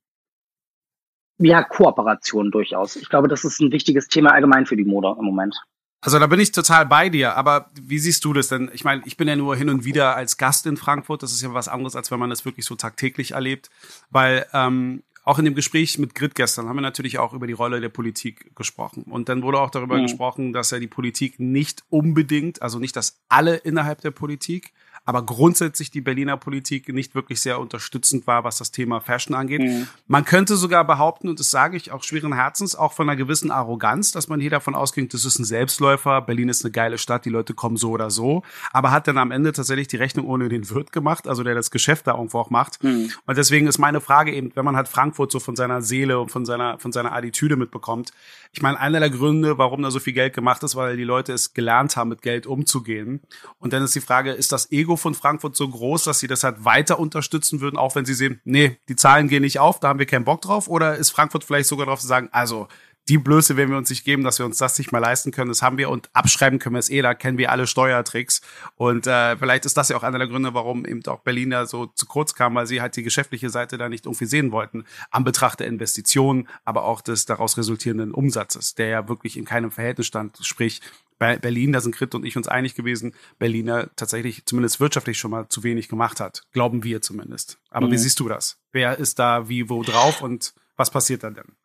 [1.38, 2.96] ja, Kooperation durchaus.
[2.96, 5.56] Ich glaube, das ist ein wichtiges Thema allgemein für die Mode im Moment.
[6.00, 8.70] Also da bin ich total bei dir, aber wie siehst du das denn?
[8.74, 11.42] Ich meine, ich bin ja nur hin und wieder als Gast in Frankfurt, das ist
[11.42, 13.70] ja was anderes, als wenn man das wirklich so tagtäglich erlebt,
[14.10, 17.52] weil ähm, auch in dem Gespräch mit Grit gestern haben wir natürlich auch über die
[17.52, 19.02] Rolle der Politik gesprochen.
[19.02, 20.02] Und dann wurde auch darüber mhm.
[20.02, 24.72] gesprochen, dass ja die Politik nicht unbedingt, also nicht, dass alle innerhalb der Politik,
[25.06, 29.62] aber grundsätzlich die Berliner Politik nicht wirklich sehr unterstützend war, was das Thema Fashion angeht.
[29.62, 29.86] Mhm.
[30.08, 33.52] Man könnte sogar behaupten, und das sage ich auch schweren Herzens, auch von einer gewissen
[33.52, 37.24] Arroganz, dass man hier davon ausgeht, das ist ein Selbstläufer, Berlin ist eine geile Stadt,
[37.24, 38.42] die Leute kommen so oder so,
[38.72, 41.70] aber hat dann am Ende tatsächlich die Rechnung ohne den Wirt gemacht, also der das
[41.70, 42.82] Geschäft da irgendwo auch macht.
[42.82, 43.12] Mhm.
[43.26, 46.30] Und deswegen ist meine Frage eben, wenn man halt Frankfurt so von seiner Seele und
[46.30, 48.10] von seiner, von seiner Attitüde mitbekommt,
[48.52, 51.32] ich meine, einer der Gründe, warum da so viel Geld gemacht ist, weil die Leute
[51.32, 53.20] es gelernt haben, mit Geld umzugehen.
[53.58, 56.44] Und dann ist die Frage, ist das Ego von Frankfurt so groß, dass sie das
[56.44, 59.88] halt weiter unterstützen würden, auch wenn sie sehen, nee, die Zahlen gehen nicht auf, da
[59.88, 60.68] haben wir keinen Bock drauf?
[60.68, 62.68] Oder ist Frankfurt vielleicht sogar drauf zu sagen, also
[63.08, 65.48] die Blöße werden wir uns nicht geben, dass wir uns das nicht mal leisten können.
[65.48, 68.40] Das haben wir und abschreiben können wir es eh, da kennen wir alle Steuertricks.
[68.74, 71.66] Und äh, vielleicht ist das ja auch einer der Gründe, warum eben auch Berlin da
[71.66, 74.84] so zu kurz kam, weil sie halt die geschäftliche Seite da nicht irgendwie sehen wollten.
[75.10, 79.70] Am Betracht der Investitionen, aber auch des daraus resultierenden Umsatzes, der ja wirklich in keinem
[79.70, 80.38] Verhältnis stand.
[80.42, 80.80] Sprich,
[81.18, 85.30] bei Berlin, da sind Grit und ich uns einig gewesen, Berliner tatsächlich zumindest wirtschaftlich schon
[85.30, 86.42] mal zu wenig gemacht hat.
[86.52, 87.58] Glauben wir zumindest.
[87.70, 87.92] Aber mhm.
[87.92, 88.58] wie siehst du das?
[88.72, 91.56] Wer ist da wie wo drauf und was passiert da denn?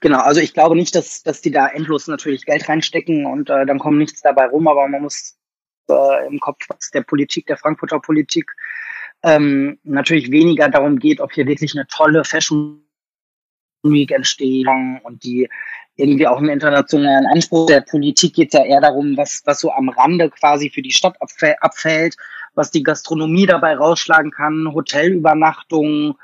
[0.00, 3.66] Genau, also ich glaube nicht, dass, dass die da endlos natürlich Geld reinstecken und äh,
[3.66, 5.36] dann kommt nichts dabei rum, aber man muss
[5.88, 8.50] äh, im Kopf was der Politik, der Frankfurter Politik,
[9.22, 12.84] ähm, natürlich weniger darum geht, ob hier wirklich eine tolle Fashion
[13.82, 14.66] Week entsteht
[15.02, 15.48] und die
[15.96, 17.66] irgendwie auch einen internationalen Anspruch.
[17.66, 21.16] Der Politik geht ja eher darum, was, was so am Rande quasi für die Stadt
[21.20, 22.16] abfällt,
[22.54, 26.14] was die Gastronomie dabei rausschlagen kann, Hotelübernachtungen,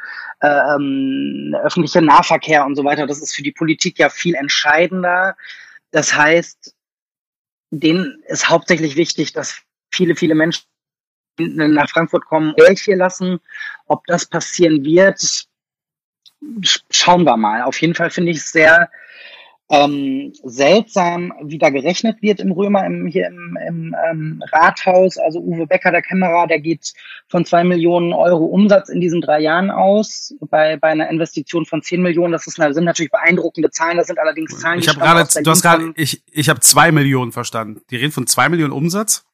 [0.43, 3.07] ähm, öffentlicher Nahverkehr und so weiter.
[3.07, 5.37] Das ist für die Politik ja viel entscheidender.
[5.91, 6.75] Das heißt,
[7.71, 10.65] denen ist hauptsächlich wichtig, dass viele, viele Menschen
[11.39, 13.41] nach Frankfurt kommen, Geld hier lassen.
[13.87, 15.47] Ob das passieren wird,
[16.91, 17.63] schauen wir mal.
[17.63, 18.91] Auf jeden Fall finde ich es sehr
[19.71, 25.17] ähm, seltsam wieder gerechnet wird im Römer, im, hier im, im ähm, Rathaus.
[25.17, 26.93] Also Uwe Becker, der Kämmerer, der geht
[27.29, 31.83] von zwei Millionen Euro Umsatz in diesen drei Jahren aus, bei, bei einer Investition von
[31.83, 32.33] zehn Millionen.
[32.33, 35.51] Das, ist, das sind natürlich beeindruckende Zahlen, das sind allerdings Zahlen, ich habe gerade, du
[35.51, 37.81] hast gerade, ich, ich habe zwei Millionen verstanden.
[37.91, 39.25] Die reden von zwei Millionen Umsatz?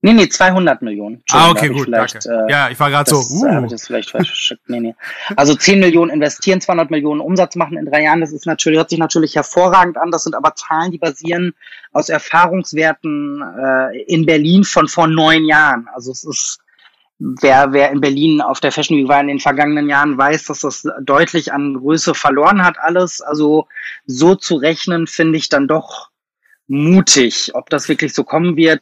[0.00, 1.24] Nee, nee, 200 Millionen.
[1.32, 2.18] Ah, okay, gut, danke.
[2.24, 3.16] Äh, ja, ich war gerade so.
[3.16, 3.46] Uh.
[3.46, 4.68] Äh, ich das vielleicht verschickt.
[4.68, 4.94] Nee, nee.
[5.34, 8.90] Also 10 Millionen investieren, 200 Millionen Umsatz machen in drei Jahren, das ist natürlich, hört
[8.90, 10.12] sich natürlich hervorragend an.
[10.12, 11.52] Das sind aber Zahlen, die basieren
[11.92, 15.88] aus Erfahrungswerten äh, in Berlin von vor neun Jahren.
[15.92, 16.60] Also es ist,
[17.18, 20.60] wer, wer in Berlin auf der Fashion Week war in den vergangenen Jahren, weiß, dass
[20.60, 23.20] das deutlich an Größe verloren hat alles.
[23.20, 23.66] Also
[24.06, 26.10] so zu rechnen, finde ich dann doch
[26.68, 27.50] mutig.
[27.54, 28.80] Ob das wirklich so kommen wird,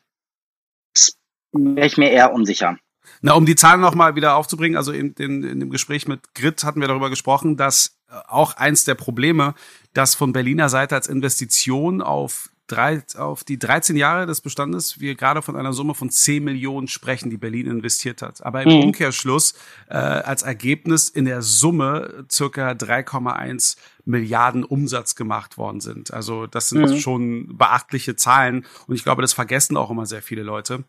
[1.59, 2.79] wäre ich mir eher unsicher.
[3.23, 6.65] Na, um die Zahlen nochmal wieder aufzubringen, also in, in, in dem Gespräch mit Grit
[6.65, 9.55] hatten wir darüber gesprochen, dass äh, auch eins der Probleme,
[9.95, 15.15] dass von Berliner Seite als Investition auf drei, auf die 13 Jahre des Bestandes wir
[15.15, 18.45] gerade von einer Summe von 10 Millionen sprechen, die Berlin investiert hat.
[18.45, 18.85] Aber im mhm.
[18.87, 19.55] Umkehrschluss
[19.89, 26.13] äh, als Ergebnis in der Summe circa 3,1 Milliarden Umsatz gemacht worden sind.
[26.13, 26.99] Also das sind mhm.
[26.99, 30.85] schon beachtliche Zahlen und ich glaube, das vergessen auch immer sehr viele Leute.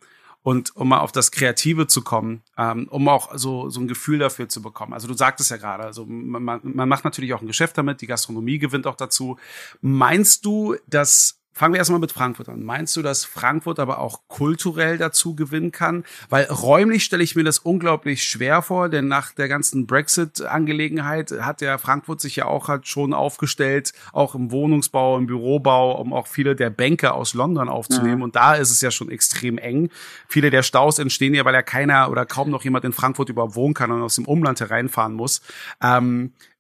[0.48, 4.20] Und um mal auf das Kreative zu kommen, ähm, um auch so, so ein Gefühl
[4.20, 4.94] dafür zu bekommen.
[4.94, 8.08] Also du sagtest ja gerade, also man, man macht natürlich auch ein Geschäft damit, die
[8.08, 9.36] Gastronomie gewinnt auch dazu.
[9.82, 12.62] Meinst du, dass Fangen wir erstmal mit Frankfurt an.
[12.62, 16.04] Meinst du, dass Frankfurt aber auch kulturell dazu gewinnen kann?
[16.30, 21.62] Weil räumlich stelle ich mir das unglaublich schwer vor, denn nach der ganzen Brexit-Angelegenheit hat
[21.62, 26.28] ja Frankfurt sich ja auch halt schon aufgestellt, auch im Wohnungsbau, im Bürobau, um auch
[26.28, 28.20] viele der Bänke aus London aufzunehmen.
[28.20, 28.24] Ja.
[28.26, 29.90] Und da ist es ja schon extrem eng.
[30.28, 33.56] Viele der Staus entstehen ja, weil ja keiner oder kaum noch jemand in Frankfurt überhaupt
[33.56, 35.42] wohnen kann und aus dem Umland hereinfahren muss.
[35.82, 36.57] Ähm, äh,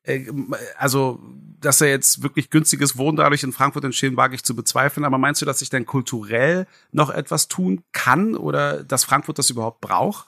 [0.77, 1.19] also,
[1.59, 5.05] dass er jetzt wirklich günstiges Wohnen dadurch in Frankfurt entstehen, wage ich zu bezweifeln.
[5.05, 9.49] Aber meinst du, dass sich denn kulturell noch etwas tun kann oder dass Frankfurt das
[9.49, 10.27] überhaupt braucht?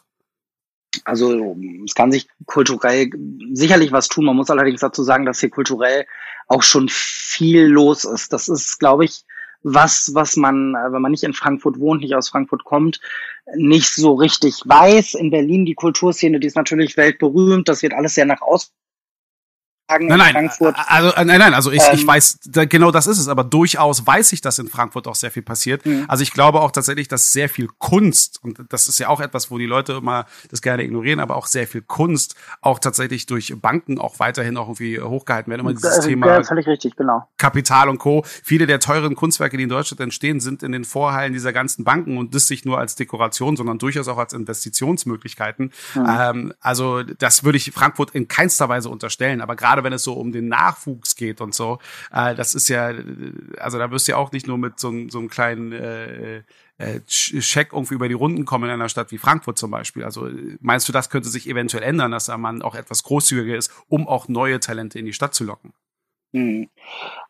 [1.06, 3.12] Also es kann sich kulturell
[3.54, 4.26] sicherlich was tun.
[4.26, 6.06] Man muss allerdings dazu sagen, dass hier kulturell
[6.48, 8.34] auch schon viel los ist.
[8.34, 9.24] Das ist, glaube ich,
[9.62, 13.02] was, was man, wenn man nicht in Frankfurt wohnt, nicht aus Frankfurt kommt,
[13.56, 15.14] nicht so richtig weiß.
[15.14, 17.70] In Berlin die Kulturszene, die ist natürlich weltberühmt.
[17.70, 18.72] Das wird alles sehr nach außen
[19.90, 20.76] nein, nein, Frankfurt.
[20.88, 23.44] Also äh, nein, nein, also ich, ähm, ich weiß, da, genau das ist es, aber
[23.44, 25.86] durchaus weiß ich, dass in Frankfurt auch sehr viel passiert.
[25.86, 26.06] Mhm.
[26.08, 29.52] Also ich glaube auch tatsächlich, dass sehr viel Kunst, und das ist ja auch etwas,
[29.52, 33.54] wo die Leute immer das gerne ignorieren, aber auch sehr viel Kunst auch tatsächlich durch
[33.60, 35.62] Banken auch weiterhin auch irgendwie hochgehalten werden.
[35.62, 37.28] Immer dieses das, Thema ja, völlig richtig, genau.
[37.38, 38.24] Kapital und Co.
[38.44, 42.18] Viele der teuren Kunstwerke, die in Deutschland entstehen, sind in den Vorhallen dieser ganzen Banken
[42.18, 45.72] und das nicht nur als Dekoration, sondern durchaus auch als Investitionsmöglichkeiten.
[45.96, 46.06] Mhm.
[46.08, 50.04] Ähm, also das würde ich Frankfurt in keinster Weise unterstellen, aber gerade gerade wenn es
[50.04, 51.80] so um den Nachwuchs geht und so,
[52.12, 52.94] äh, das ist ja,
[53.58, 56.44] also da wirst du ja auch nicht nur mit so, so einem kleinen äh,
[56.78, 60.04] äh, Check irgendwie über die Runden kommen in einer Stadt wie Frankfurt zum Beispiel.
[60.04, 64.08] Also meinst du, das könnte sich eventuell ändern, dass man auch etwas großzügiger ist, um
[64.08, 65.74] auch neue Talente in die Stadt zu locken?
[66.32, 66.70] Hm.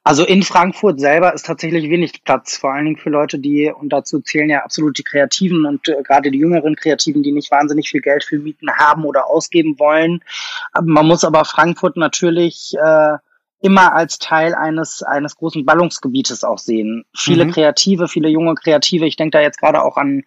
[0.03, 3.89] Also in Frankfurt selber ist tatsächlich wenig Platz, vor allen Dingen für Leute, die, und
[3.89, 7.89] dazu zählen ja absolut die Kreativen und äh, gerade die jüngeren Kreativen, die nicht wahnsinnig
[7.89, 10.21] viel Geld für Mieten haben oder ausgeben wollen.
[10.81, 13.17] Man muss aber Frankfurt natürlich äh,
[13.61, 17.05] immer als Teil eines, eines großen Ballungsgebietes auch sehen.
[17.15, 17.51] Viele mhm.
[17.51, 20.23] Kreative, viele junge Kreative, ich denke da jetzt gerade auch an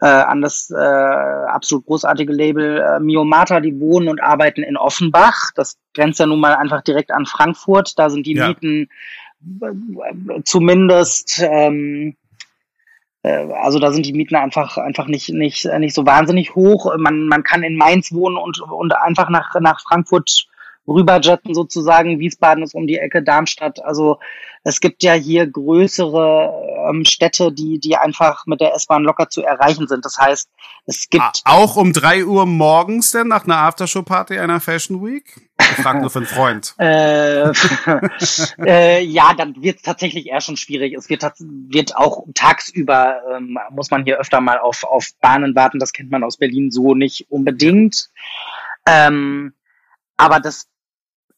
[0.00, 5.50] äh, an das äh, absolut großartige Label äh, Miomata, die wohnen und arbeiten in Offenbach.
[5.54, 7.98] Das grenzt ja nun mal einfach direkt an Frankfurt.
[7.98, 8.48] Da sind die ja.
[8.48, 8.88] Mieten
[9.60, 12.16] äh, zumindest ähm,
[13.22, 16.96] äh, also da sind die Mieten einfach einfach nicht nicht nicht so wahnsinnig hoch.
[16.96, 20.46] Man man kann in Mainz wohnen und und einfach nach nach Frankfurt
[20.90, 22.18] rüberjetten sozusagen.
[22.18, 23.82] Wiesbaden ist um die Ecke, Darmstadt.
[23.84, 24.18] Also
[24.62, 29.42] es gibt ja hier größere ähm, Städte, die, die einfach mit der S-Bahn locker zu
[29.42, 30.04] erreichen sind.
[30.04, 30.50] Das heißt,
[30.84, 31.42] es gibt.
[31.44, 35.48] Auch um drei Uhr morgens denn nach einer Aftershow-Party einer Fashion Week?
[35.58, 36.74] Ich frage nur für einen Freund.
[36.78, 37.50] äh,
[38.66, 40.94] äh, ja, dann wird es tatsächlich eher schon schwierig.
[40.94, 45.78] Es wird, wird auch tagsüber, ähm, muss man hier öfter mal auf, auf Bahnen warten.
[45.78, 48.10] Das kennt man aus Berlin so nicht unbedingt.
[48.86, 49.54] Ähm,
[50.16, 50.68] aber das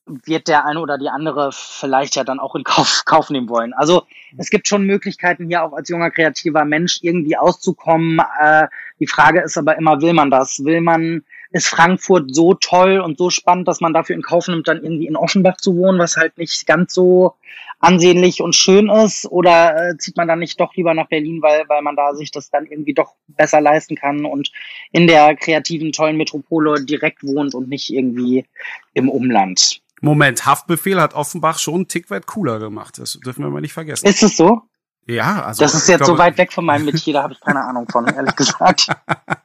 [0.07, 3.73] wird der eine oder die andere vielleicht ja dann auch in Kauf, Kauf nehmen wollen.
[3.73, 8.21] Also es gibt schon Möglichkeiten hier auch als junger kreativer Mensch irgendwie auszukommen.
[8.41, 8.69] Äh,
[9.03, 10.65] die Frage ist aber immer, will man das?
[10.65, 14.69] Will man, ist Frankfurt so toll und so spannend, dass man dafür in Kauf nimmt,
[14.69, 17.35] dann irgendwie in Offenbach zu wohnen, was halt nicht ganz so
[17.81, 19.27] ansehnlich und schön ist?
[19.27, 22.31] Oder äh, zieht man dann nicht doch lieber nach Berlin, weil, weil man da sich
[22.31, 24.53] das dann irgendwie doch besser leisten kann und
[24.93, 28.47] in der kreativen, tollen Metropole direkt wohnt und nicht irgendwie
[28.95, 29.81] im Umland?
[30.01, 32.99] Moment, Haftbefehl hat Offenbach schon einen Tick weit cooler gemacht.
[32.99, 34.07] Das dürfen wir mal nicht vergessen.
[34.07, 34.63] Ist es so?
[35.07, 35.65] Ja, also.
[35.65, 37.89] Das ist jetzt glaube, so weit weg von meinem Metier, da habe ich keine Ahnung
[37.89, 38.87] von, ehrlich gesagt.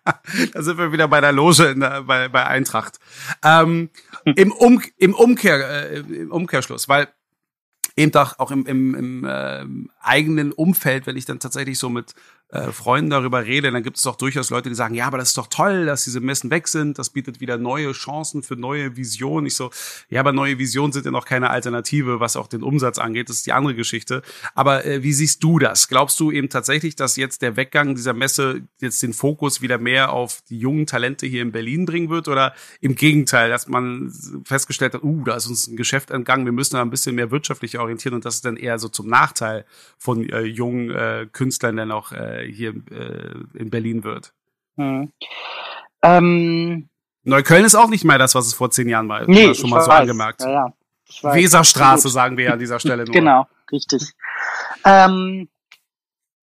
[0.54, 2.99] da sind wir wieder bei der Loge der, bei, bei Eintracht.
[3.43, 3.89] Ähm,
[4.24, 7.08] im, um, im, Umkehr, äh, Im Umkehrschluss, weil
[7.95, 9.66] eben auch, auch im, im, im äh,
[9.99, 12.14] eigenen Umfeld, wenn ich dann tatsächlich so mit
[12.50, 15.30] äh, Freunden darüber rede, dann gibt es doch durchaus Leute, die sagen, ja, aber das
[15.30, 18.95] ist doch toll, dass diese Messen weg sind, das bietet wieder neue Chancen für neue
[18.95, 19.48] Visionen.
[19.48, 19.70] Ich so,
[20.10, 23.38] ja, aber neue Visionen sind ja noch keine Alternative, was auch den Umsatz angeht, das
[23.38, 24.22] ist die andere Geschichte.
[24.56, 25.89] Aber äh, wie siehst du das?
[25.89, 30.14] Glaubst du eben tatsächlich, dass jetzt der Weggang dieser Messe jetzt den Fokus wieder mehr
[30.14, 34.14] auf die jungen Talente hier in Berlin bringen wird oder im Gegenteil, dass man
[34.45, 37.30] festgestellt hat, uh, da ist uns ein Geschäft entgangen, wir müssen da ein bisschen mehr
[37.30, 39.66] wirtschaftlich orientieren und das ist dann eher so zum Nachteil
[39.98, 44.33] von äh, jungen äh, Künstlern dann auch äh, hier äh, in Berlin wird.
[44.77, 45.11] Hm.
[46.03, 46.89] Ähm,
[47.23, 49.27] Neukölln ist auch nicht mehr das, was es vor zehn Jahren war.
[49.27, 50.01] Nee, schon mal so weiß.
[50.01, 50.41] angemerkt.
[50.41, 51.33] Ja, ja.
[51.33, 53.13] Weserstraße, sagen wir ja an dieser Stelle nur.
[53.13, 54.13] Genau, richtig.
[54.85, 55.49] Ähm,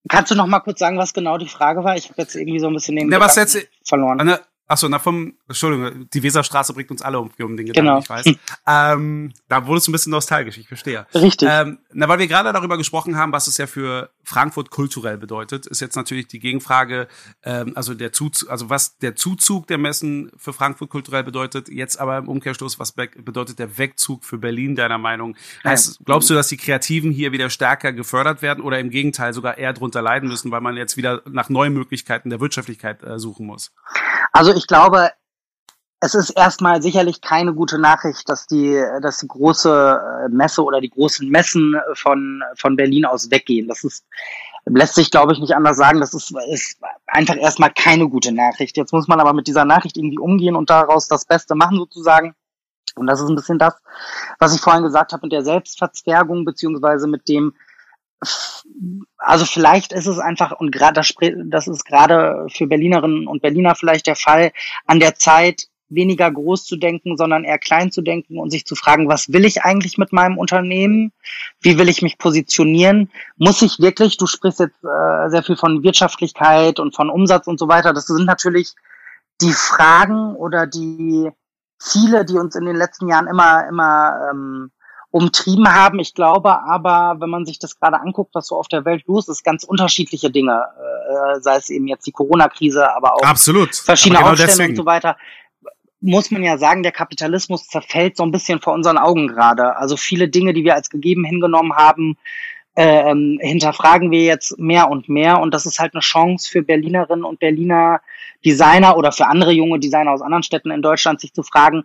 [0.08, 1.96] kannst du noch mal kurz sagen, was genau die Frage war?
[1.96, 4.20] Ich habe jetzt irgendwie so ein bisschen den ja, was jetzt, verloren.
[4.20, 7.98] Eine, Achso, na vom, Entschuldigung, die Weserstraße bringt uns alle um, um den Gedanken, genau.
[7.98, 8.26] ich weiß.
[8.66, 11.06] ähm, da wurde es ein bisschen nostalgisch, ich verstehe.
[11.14, 11.46] Richtig.
[11.50, 15.66] Ähm, na, weil wir gerade darüber gesprochen haben, was es ja für Frankfurt kulturell bedeutet,
[15.66, 17.08] ist jetzt natürlich die Gegenfrage,
[17.42, 22.00] ähm, also der Zuzug, also was der Zuzug der Messen für Frankfurt kulturell bedeutet, jetzt
[22.00, 25.36] aber im Umkehrschluss, was bedeutet der Wegzug für Berlin, deiner Meinung?
[25.62, 29.58] Heißt, glaubst du, dass die Kreativen hier wieder stärker gefördert werden oder im Gegenteil sogar
[29.58, 33.44] eher drunter leiden müssen, weil man jetzt wieder nach neuen Möglichkeiten der Wirtschaftlichkeit äh, suchen
[33.44, 33.72] muss?
[34.32, 35.10] Also ich glaube,
[36.00, 40.80] es ist erstmal sicherlich keine gute Nachricht, dass die, dass die große äh, Messe oder
[40.80, 43.68] die großen Messen von, von Berlin aus weggehen.
[43.68, 44.04] Das ist,
[44.66, 46.00] lässt sich, glaube ich, nicht anders sagen.
[46.00, 48.76] Das ist, ist einfach erstmal keine gute Nachricht.
[48.76, 52.34] Jetzt muss man aber mit dieser Nachricht irgendwie umgehen und daraus das Beste machen sozusagen.
[52.96, 53.74] Und das ist ein bisschen das,
[54.38, 57.54] was ich vorhin gesagt habe mit der Selbstverzwergung beziehungsweise mit dem,
[59.18, 61.00] also vielleicht ist es einfach, und gerade
[61.46, 64.52] das ist gerade für Berlinerinnen und Berliner vielleicht der Fall,
[64.86, 68.74] an der Zeit, weniger groß zu denken, sondern eher klein zu denken und sich zu
[68.74, 71.12] fragen, was will ich eigentlich mit meinem Unternehmen?
[71.60, 73.10] Wie will ich mich positionieren?
[73.36, 77.58] Muss ich wirklich, du sprichst jetzt äh, sehr viel von Wirtschaftlichkeit und von Umsatz und
[77.58, 78.74] so weiter, das sind natürlich
[79.40, 81.30] die Fragen oder die
[81.78, 84.70] Ziele, die uns in den letzten Jahren immer, immer ähm,
[85.14, 86.00] umtrieben haben.
[86.00, 89.28] Ich glaube aber, wenn man sich das gerade anguckt, was so auf der Welt los
[89.28, 90.60] ist, ganz unterschiedliche Dinge,
[91.08, 93.76] äh, sei es eben jetzt die Corona-Krise, aber auch Absolut.
[93.76, 94.70] verschiedene genau Aufstände deswegen.
[94.70, 95.16] und so weiter,
[96.00, 99.76] muss man ja sagen, der Kapitalismus zerfällt so ein bisschen vor unseren Augen gerade.
[99.76, 102.18] Also viele Dinge, die wir als gegeben hingenommen haben,
[102.76, 105.40] ähm, hinterfragen wir jetzt mehr und mehr.
[105.40, 108.00] Und das ist halt eine Chance für Berlinerinnen und Berliner
[108.44, 111.84] Designer oder für andere junge Designer aus anderen Städten in Deutschland, sich zu fragen,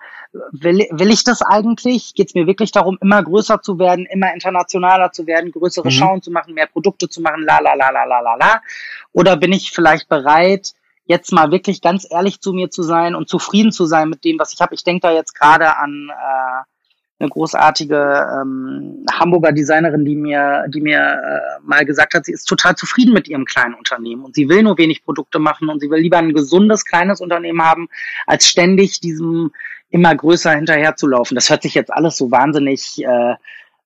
[0.51, 2.13] will, will ich das eigentlich?
[2.15, 5.91] Geht es mir wirklich darum, immer größer zu werden, immer internationaler zu werden, größere mhm.
[5.91, 8.61] Schauen zu machen, mehr Produkte zu machen, la la la la la la la?
[9.13, 10.73] Oder bin ich vielleicht bereit,
[11.05, 14.37] jetzt mal wirklich ganz ehrlich zu mir zu sein und zufrieden zu sein mit dem,
[14.37, 14.75] was ich habe?
[14.75, 16.63] Ich denke da jetzt gerade an äh,
[17.19, 22.45] eine großartige ähm, Hamburger Designerin, die mir, die mir äh, mal gesagt hat, sie ist
[22.45, 25.89] total zufrieden mit ihrem kleinen Unternehmen und sie will nur wenig Produkte machen und sie
[25.89, 27.89] will lieber ein gesundes kleines Unternehmen haben,
[28.25, 29.51] als ständig diesem
[29.89, 31.35] immer größer hinterherzulaufen.
[31.35, 33.35] Das hört sich jetzt alles so wahnsinnig äh,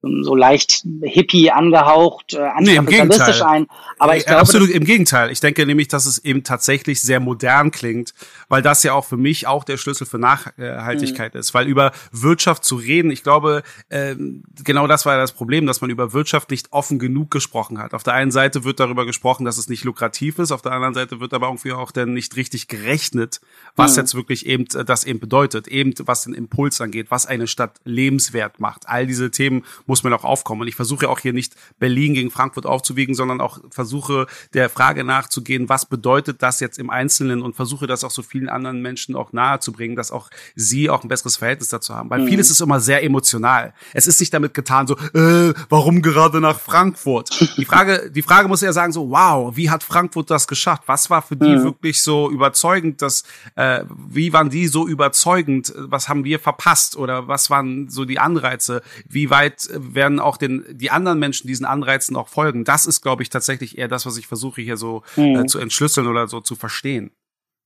[0.03, 3.41] so leicht hippie angehaucht, äh, nee, im Gegenteil.
[3.41, 3.67] ein.
[3.99, 5.31] Aber ich glaube, absolut im Gegenteil.
[5.31, 8.13] Ich denke nämlich, dass es eben tatsächlich sehr modern klingt,
[8.49, 11.39] weil das ja auch für mich auch der Schlüssel für Nachhaltigkeit mhm.
[11.39, 11.53] ist.
[11.53, 14.15] Weil über Wirtschaft zu reden, ich glaube, äh,
[14.63, 17.93] genau das war ja das Problem, dass man über Wirtschaft nicht offen genug gesprochen hat.
[17.93, 20.93] Auf der einen Seite wird darüber gesprochen, dass es nicht lukrativ ist, auf der anderen
[20.93, 23.39] Seite wird aber irgendwie auch dann nicht richtig gerechnet,
[23.77, 24.01] was mhm.
[24.01, 27.79] jetzt wirklich eben äh, das eben bedeutet, eben was den Impuls angeht, was eine Stadt
[27.85, 28.89] lebenswert macht.
[28.89, 29.63] All diese Themen
[29.93, 30.61] muss man auch aufkommen.
[30.61, 34.25] Und ich versuche auch hier nicht Berlin gegen Frankfurt aufzuwiegen, sondern auch versuche
[34.55, 38.49] der Frage nachzugehen, was bedeutet das jetzt im Einzelnen und versuche das auch so vielen
[38.49, 42.09] anderen Menschen auch nahe zu bringen, dass auch sie auch ein besseres Verhältnis dazu haben.
[42.09, 42.27] Weil mhm.
[42.27, 43.75] vieles ist immer sehr emotional.
[43.93, 47.29] Es ist nicht damit getan, so, äh, warum gerade nach Frankfurt?
[47.57, 50.81] Die Frage, die Frage muss ja sagen, so, wow, wie hat Frankfurt das geschafft?
[50.87, 51.63] Was war für die mhm.
[51.65, 55.71] wirklich so überzeugend, dass, äh, wie waren die so überzeugend?
[55.77, 56.95] Was haben wir verpasst?
[56.95, 58.81] Oder was waren so die Anreize?
[59.07, 62.63] Wie weit werden auch den, die anderen Menschen diesen Anreizen auch folgen.
[62.63, 65.35] Das ist, glaube ich, tatsächlich eher das, was ich versuche hier so mhm.
[65.35, 67.11] äh, zu entschlüsseln oder so zu verstehen.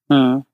[0.10, 0.46] Mhm.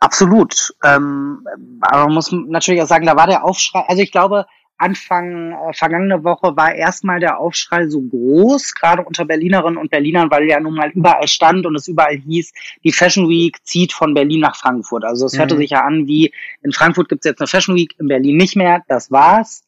[0.00, 0.74] Absolut.
[0.84, 1.46] Ähm,
[1.80, 4.46] aber man muss natürlich auch sagen, da war der Aufschrei, also ich glaube,
[4.82, 10.30] Anfang äh, vergangene Woche war erstmal der Aufschrei so groß, gerade unter Berlinerinnen und Berlinern,
[10.30, 12.52] weil ja nun mal überall stand und es überall hieß,
[12.82, 15.04] die Fashion Week zieht von Berlin nach Frankfurt.
[15.04, 15.58] Also es hörte mhm.
[15.58, 16.32] sich ja an wie,
[16.62, 19.62] in Frankfurt gibt es jetzt eine Fashion Week, in Berlin nicht mehr, das war's.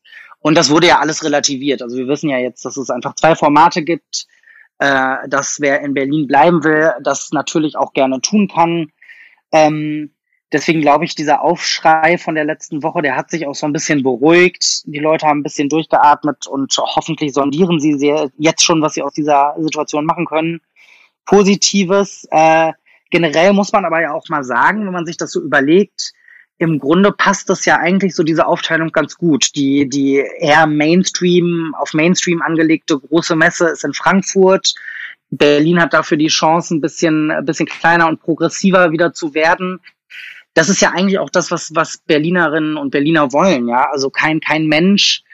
[0.44, 1.80] Und das wurde ja alles relativiert.
[1.80, 4.26] Also wir wissen ja jetzt, dass es einfach zwei Formate gibt,
[4.78, 8.92] äh, dass wer in Berlin bleiben will, das natürlich auch gerne tun kann.
[9.52, 10.12] Ähm,
[10.52, 13.72] deswegen glaube ich, dieser Aufschrei von der letzten Woche, der hat sich auch so ein
[13.72, 14.82] bisschen beruhigt.
[14.84, 19.02] Die Leute haben ein bisschen durchgeatmet und hoffentlich sondieren sie sehr, jetzt schon, was sie
[19.02, 20.60] aus dieser Situation machen können.
[21.24, 22.28] Positives.
[22.30, 22.74] Äh,
[23.08, 26.12] generell muss man aber ja auch mal sagen, wenn man sich das so überlegt,
[26.58, 29.54] im Grunde passt das ja eigentlich so diese Aufteilung ganz gut.
[29.56, 34.74] Die, die eher Mainstream, auf Mainstream angelegte große Messe ist in Frankfurt.
[35.30, 39.80] Berlin hat dafür die Chance, ein bisschen, ein bisschen kleiner und progressiver wieder zu werden.
[40.54, 43.90] Das ist ja eigentlich auch das, was, was Berlinerinnen und Berliner wollen, ja.
[43.90, 45.24] Also kein, kein Mensch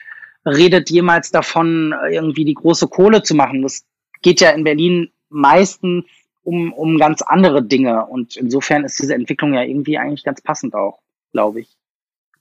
[0.47, 3.61] redet jemals davon, irgendwie die große Kohle zu machen.
[3.61, 3.85] Das
[4.23, 6.07] geht ja in Berlin meistens
[6.43, 8.07] um, um ganz andere Dinge.
[8.07, 11.01] Und insofern ist diese Entwicklung ja irgendwie eigentlich ganz passend auch,
[11.33, 11.77] glaube ich.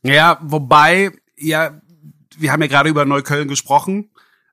[0.04, 1.82] Ja, wobei, ja,
[2.38, 4.10] wir haben ja gerade über Neukölln gesprochen.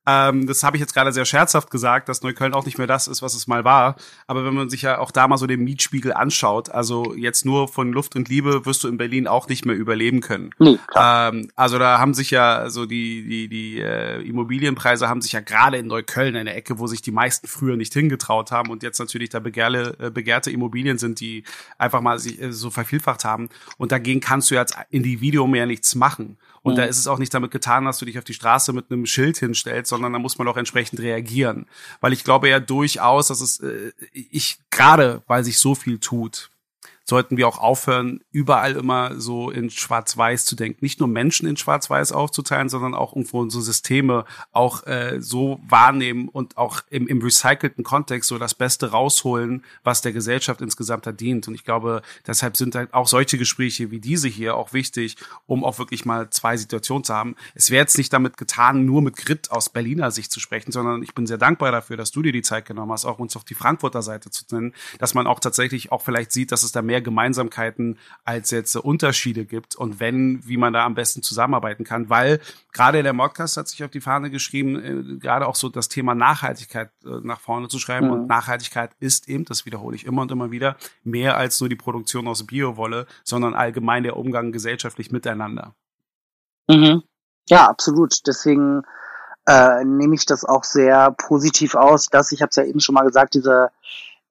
[0.07, 3.09] Ähm, das habe ich jetzt gerade sehr scherzhaft gesagt, dass Neukölln auch nicht mehr das
[3.09, 3.96] ist, was es mal war.
[4.26, 7.68] Aber wenn man sich ja auch da mal so den Mietspiegel anschaut, also jetzt nur
[7.68, 10.50] von Luft und Liebe wirst du in Berlin auch nicht mehr überleben können.
[10.59, 15.32] Nee, ähm, also da haben sich ja so die die die äh, Immobilienpreise haben sich
[15.32, 18.82] ja gerade in Neukölln eine Ecke, wo sich die meisten früher nicht hingetraut haben und
[18.82, 21.44] jetzt natürlich da begehrle, äh, begehrte Immobilien sind, die
[21.78, 23.48] einfach mal sich äh, so vervielfacht haben.
[23.78, 26.38] Und dagegen kannst du ja als Individuum mehr nichts machen.
[26.67, 26.79] Und mhm.
[26.79, 29.07] da ist es auch nicht damit getan, dass du dich auf die Straße mit einem
[29.07, 31.67] Schild hinstellst, sondern da muss man auch entsprechend reagieren.
[32.01, 36.51] Weil ich glaube ja durchaus, dass es, äh, ich gerade, weil sich so viel tut,
[37.09, 40.78] sollten wir auch aufhören, überall immer so in Schwarz-Weiß zu denken.
[40.80, 46.28] Nicht nur Menschen in Schwarz-Weiß aufzuteilen, sondern auch irgendwo unsere Systeme auch äh, so wahrnehmen
[46.28, 51.46] und auch im, im recycelten Kontext so das Beste rausholen, was der Gesellschaft insgesamt dient.
[51.46, 55.64] Und ich glaube, deshalb sind halt auch solche Gespräche wie diese hier auch wichtig, um
[55.64, 57.36] auch wirklich mal zwei Situationen zu haben.
[57.54, 61.04] Es wäre jetzt nicht damit getan, nur mit Grit aus Berliner Sicht zu sprechen, sondern
[61.04, 63.44] ich bin sehr dankbar dafür, dass du dir die Zeit genommen hast, auch uns auf
[63.44, 66.82] die Frankfurter Seite zu nennen, dass man auch tatsächlich auch vielleicht sieht, dass es da
[66.82, 71.84] mehr mehr Gemeinsamkeiten als jetzt Unterschiede gibt und wenn, wie man da am besten zusammenarbeiten
[71.84, 72.40] kann, weil
[72.72, 76.14] gerade der Modcast hat sich auf die Fahne geschrieben, äh, gerade auch so das Thema
[76.14, 78.12] Nachhaltigkeit äh, nach vorne zu schreiben mhm.
[78.12, 81.76] und Nachhaltigkeit ist eben, das wiederhole ich immer und immer wieder, mehr als nur die
[81.76, 85.74] Produktion aus Biowolle, sondern allgemein der Umgang gesellschaftlich miteinander.
[86.68, 87.03] Mhm.
[87.49, 88.26] Ja, absolut.
[88.26, 88.82] Deswegen
[89.47, 92.94] äh, nehme ich das auch sehr positiv aus, dass ich habe es ja eben schon
[92.94, 93.70] mal gesagt, diese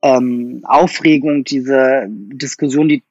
[0.06, 3.04] ähm, Aufregung, diese Diskussion, die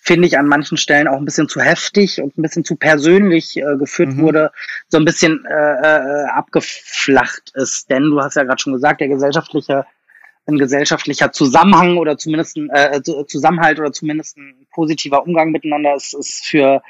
[0.00, 3.56] finde ich an manchen Stellen auch ein bisschen zu heftig und ein bisschen zu persönlich
[3.56, 4.22] äh, geführt mhm.
[4.22, 4.50] wurde,
[4.88, 7.88] so ein bisschen äh, äh, abgeflacht ist.
[7.88, 9.86] Denn du hast ja gerade schon gesagt, der gesellschaftliche,
[10.46, 16.14] ein gesellschaftlicher Zusammenhang oder zumindest ein äh, Zusammenhalt oder zumindest ein positiver Umgang miteinander ist,
[16.14, 16.82] ist für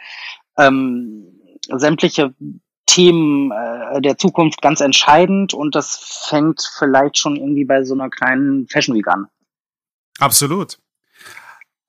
[0.57, 1.27] ähm,
[1.69, 2.33] sämtliche
[2.87, 8.09] Themen äh, der Zukunft ganz entscheidend und das fängt vielleicht schon irgendwie bei so einer
[8.09, 9.27] kleinen Fashion Week an.
[10.23, 10.79] Absolut.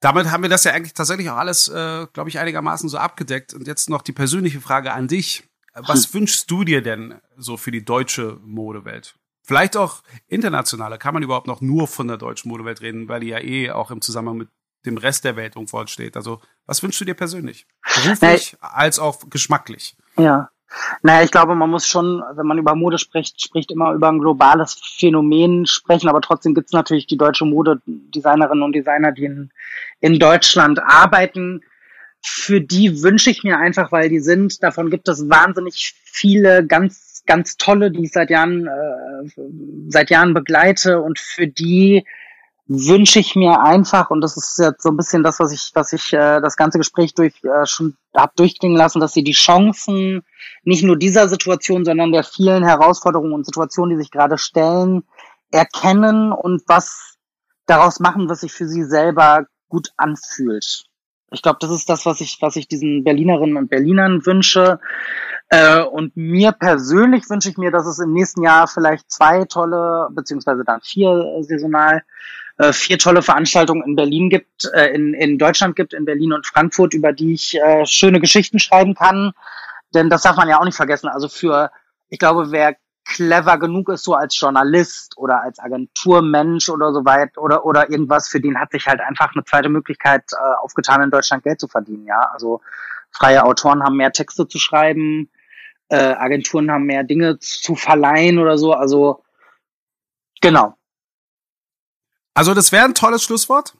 [0.00, 3.54] Damit haben wir das ja eigentlich tatsächlich auch alles, äh, glaube ich, einigermaßen so abgedeckt.
[3.54, 5.44] Und jetzt noch die persönliche Frage an dich.
[5.74, 6.14] Was hm.
[6.14, 9.16] wünschst du dir denn so für die deutsche Modewelt?
[9.42, 10.98] Vielleicht auch internationale.
[10.98, 13.90] Kann man überhaupt noch nur von der deutschen Modewelt reden, weil die ja eh auch
[13.90, 14.48] im Zusammenhang mit
[14.84, 16.16] dem Rest der Welt irgendwo steht.
[16.16, 17.66] Also, was wünschst du dir persönlich?
[17.94, 19.96] Beruflich als auch geschmacklich?
[20.18, 20.50] Ja,
[21.02, 24.18] naja, ich glaube, man muss schon, wenn man über Mode spricht, spricht immer über ein
[24.18, 29.50] globales Phänomen sprechen, aber trotzdem gibt es natürlich die deutsche Modedesignerinnen und Designer, die in,
[30.00, 31.62] in Deutschland arbeiten.
[32.22, 37.22] Für die wünsche ich mir einfach, weil die sind, davon gibt es wahnsinnig viele ganz,
[37.26, 39.30] ganz tolle, die ich seit Jahren, äh,
[39.88, 42.04] seit Jahren begleite und für die
[42.66, 45.92] wünsche ich mir einfach, und das ist jetzt so ein bisschen das, was ich, was
[45.92, 50.22] ich äh, das ganze Gespräch durch äh, schon hab durchklingen lassen, dass sie die Chancen
[50.62, 55.04] nicht nur dieser Situation, sondern der vielen Herausforderungen und Situationen, die sich gerade stellen,
[55.50, 57.16] erkennen und was
[57.66, 60.84] daraus machen, was sich für sie selber gut anfühlt.
[61.30, 64.78] Ich glaube, das ist das, was ich, was ich diesen Berlinerinnen und Berlinern wünsche.
[65.48, 70.08] Äh, und mir persönlich wünsche ich mir, dass es im nächsten Jahr vielleicht zwei tolle,
[70.12, 72.02] beziehungsweise dann vier saisonal
[72.58, 76.46] äh, vier tolle Veranstaltungen in Berlin gibt, äh, in, in Deutschland gibt, in Berlin und
[76.46, 79.32] Frankfurt, über die ich äh, schöne Geschichten schreiben kann.
[79.94, 81.08] Denn das darf man ja auch nicht vergessen.
[81.08, 81.70] Also für,
[82.08, 87.36] ich glaube, wer clever genug ist, so als Journalist oder als Agenturmensch oder so weit
[87.36, 91.10] oder oder irgendwas, für den hat sich halt einfach eine zweite Möglichkeit äh, aufgetan, in
[91.10, 92.06] Deutschland Geld zu verdienen.
[92.06, 92.60] Ja, also
[93.10, 95.28] freie Autoren haben mehr Texte zu schreiben,
[95.88, 98.72] äh, Agenturen haben mehr Dinge zu verleihen oder so.
[98.72, 99.22] Also
[100.40, 100.76] genau.
[102.34, 103.76] Also das wäre ein tolles Schlusswort.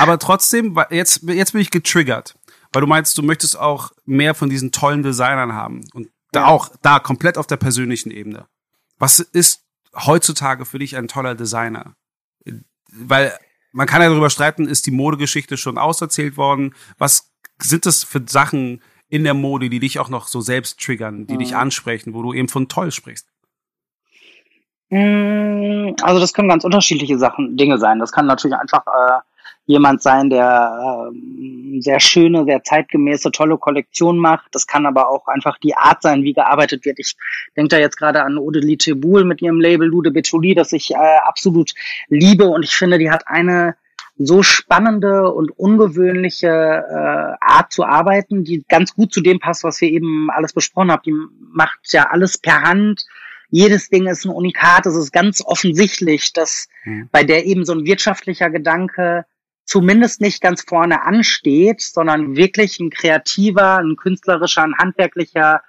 [0.00, 2.36] Aber trotzdem, jetzt, jetzt bin ich getriggert.
[2.72, 5.82] Weil du meinst, du möchtest auch mehr von diesen tollen Designern haben.
[5.94, 6.46] Und da ja.
[6.48, 8.46] auch da komplett auf der persönlichen Ebene.
[8.98, 9.62] Was ist
[9.94, 11.94] heutzutage für dich ein toller Designer?
[12.92, 13.38] Weil
[13.72, 16.74] man kann ja darüber streiten, ist die Modegeschichte schon auserzählt worden?
[16.98, 21.26] Was sind das für Sachen in der Mode, die dich auch noch so selbst triggern,
[21.26, 21.38] die mhm.
[21.38, 23.28] dich ansprechen, wo du eben von toll sprichst?
[24.90, 27.98] Mm, also das können ganz unterschiedliche Sachen, Dinge sein.
[27.98, 29.20] Das kann natürlich einfach äh,
[29.66, 34.46] jemand sein, der äh, sehr schöne, sehr zeitgemäße, tolle Kollektion macht.
[34.52, 36.98] Das kann aber auch einfach die Art sein, wie gearbeitet wird.
[37.00, 37.16] Ich
[37.56, 41.18] denke da jetzt gerade an Odelie Teboul mit ihrem Label Lude Betuli, das ich äh,
[41.26, 41.72] absolut
[42.08, 43.76] liebe und ich finde, die hat eine
[44.18, 49.80] so spannende und ungewöhnliche äh, Art zu arbeiten, die ganz gut zu dem passt, was
[49.80, 51.02] wir eben alles besprochen haben.
[51.04, 51.14] Die
[51.52, 53.04] macht ja alles per Hand.
[53.50, 54.86] Jedes Ding ist ein Unikat.
[54.86, 57.08] Es ist ganz offensichtlich, dass mhm.
[57.12, 59.24] bei der eben so ein wirtschaftlicher Gedanke
[59.64, 65.62] zumindest nicht ganz vorne ansteht, sondern wirklich ein kreativer, ein künstlerischer, ein handwerklicher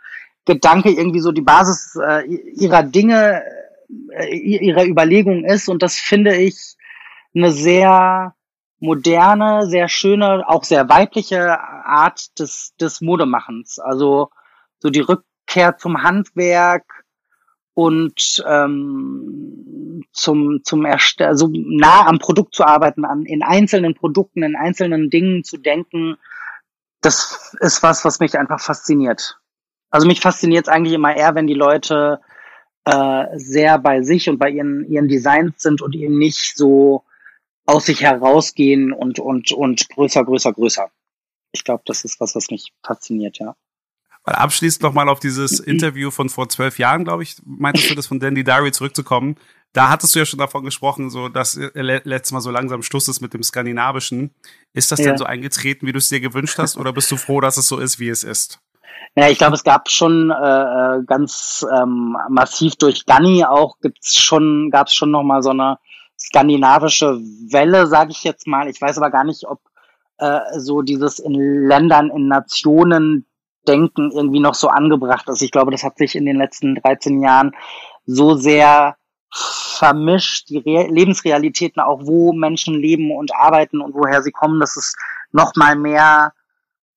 [0.45, 3.43] Gedanke irgendwie so die Basis äh, ihrer Dinge,
[4.11, 5.67] äh, ihrer Überlegung ist.
[5.67, 6.75] Und das finde ich
[7.35, 8.33] eine sehr
[8.79, 13.79] moderne, sehr schöne, auch sehr weibliche Art des, des Modemachens.
[13.79, 14.29] Also
[14.79, 16.96] so die Rückkehr zum Handwerk
[17.77, 24.41] und ähm, zum, zum Erste so nah am Produkt zu arbeiten, an, in einzelnen Produkten,
[24.41, 26.17] in einzelnen Dingen zu denken,
[27.01, 29.39] das ist was, was mich einfach fasziniert.
[29.91, 32.19] Also mich fasziniert es eigentlich immer eher, wenn die Leute
[32.85, 37.03] äh, sehr bei sich und bei ihren, ihren Designs sind und eben nicht so
[37.67, 40.89] aus sich herausgehen und, und, und größer, größer, größer.
[41.51, 43.55] Ich glaube, das ist was, was mich fasziniert, ja.
[44.27, 48.07] Weil abschließend nochmal auf dieses Interview von vor zwölf Jahren, glaube ich, meintest du das
[48.07, 49.37] von Dandy Diary zurückzukommen.
[49.71, 53.21] Da hattest du ja schon davon gesprochen, so dass letztes Mal so langsam Schluss ist
[53.21, 54.31] mit dem Skandinavischen.
[54.73, 55.05] Ist das ja.
[55.05, 57.69] denn so eingetreten, wie du es dir gewünscht hast, oder bist du froh, dass es
[57.69, 58.59] so ist, wie es ist?
[59.15, 64.71] Ja, ich glaube, es gab schon äh, ganz ähm, massiv durch Gunny auch gibt's schon,
[64.71, 65.77] gab es schon noch mal so eine
[66.19, 67.17] skandinavische
[67.49, 68.67] Welle, sage ich jetzt mal.
[68.67, 69.61] Ich weiß aber gar nicht, ob
[70.17, 71.33] äh, so dieses in
[71.65, 73.25] Ländern, in Nationen
[73.67, 75.41] Denken irgendwie noch so angebracht ist.
[75.41, 77.55] Ich glaube, das hat sich in den letzten 13 Jahren
[78.05, 78.95] so sehr
[79.29, 84.77] vermischt, die Re Lebensrealitäten auch, wo Menschen leben und arbeiten und woher sie kommen, das
[84.77, 84.97] ist
[85.31, 86.33] noch mal mehr,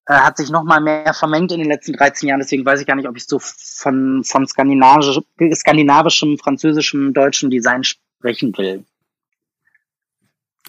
[0.07, 2.41] äh, hat sich noch mal mehr vermengt in den letzten 13 Jahren.
[2.41, 5.21] Deswegen weiß ich gar nicht, ob ich so von, von skandinavisch,
[5.55, 8.85] skandinavischem, französischem, deutschem Design sprechen will.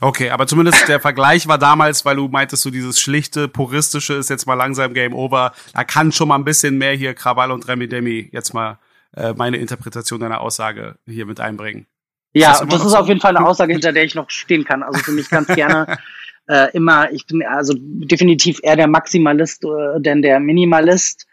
[0.03, 4.31] Okay, aber zumindest der Vergleich war damals, weil du meintest, so dieses schlichte, puristische ist
[4.31, 5.53] jetzt mal langsam Game Over.
[5.75, 8.79] Da kann schon mal ein bisschen mehr hier Krawall und Remi Demi jetzt mal
[9.15, 11.85] äh, meine Interpretation deiner Aussage hier mit einbringen.
[12.33, 12.97] Ja, das, das ist so?
[12.97, 14.81] auf jeden Fall eine Aussage, hinter der ich noch stehen kann.
[14.81, 15.99] Also für mich ganz gerne
[16.47, 21.27] äh, immer, ich bin also definitiv eher der Maximalist äh, denn der Minimalist.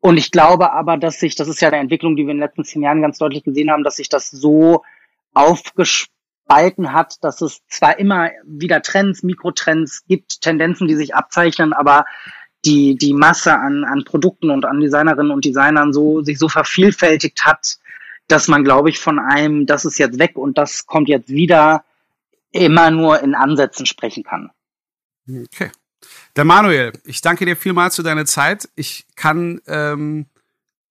[0.00, 2.44] Und ich glaube aber, dass sich, das ist ja eine Entwicklung, die wir in den
[2.44, 4.82] letzten zehn Jahren ganz deutlich gesehen haben, dass sich das so
[5.32, 6.10] aufgespielt
[6.50, 12.06] Balken hat, dass es zwar immer wieder Trends, Mikrotrends gibt, Tendenzen, die sich abzeichnen, aber
[12.64, 17.44] die, die Masse an, an Produkten und an Designerinnen und Designern so, sich so vervielfältigt
[17.44, 17.78] hat,
[18.26, 21.84] dass man, glaube ich, von einem, das ist jetzt weg und das kommt jetzt wieder,
[22.50, 24.50] immer nur in Ansätzen sprechen kann.
[25.28, 25.70] Okay.
[26.34, 28.68] Der Manuel, ich danke dir vielmals für deine Zeit.
[28.74, 30.26] Ich kann ähm,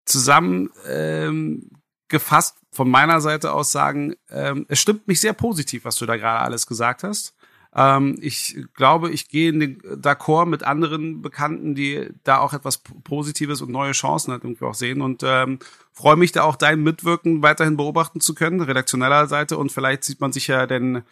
[0.05, 1.69] zusammen ähm,
[2.09, 6.17] gefasst von meiner Seite aus sagen, ähm, es stimmt mich sehr positiv, was du da
[6.17, 7.35] gerade alles gesagt hast.
[7.75, 12.79] Ähm, ich glaube, ich gehe in den D'accord mit anderen Bekannten, die da auch etwas
[13.03, 15.59] Positives und neue Chancen halt irgendwie auch sehen und ähm,
[15.93, 20.19] freue mich da auch dein Mitwirken weiterhin beobachten zu können, redaktioneller Seite und vielleicht sieht
[20.19, 21.03] man sich ja denn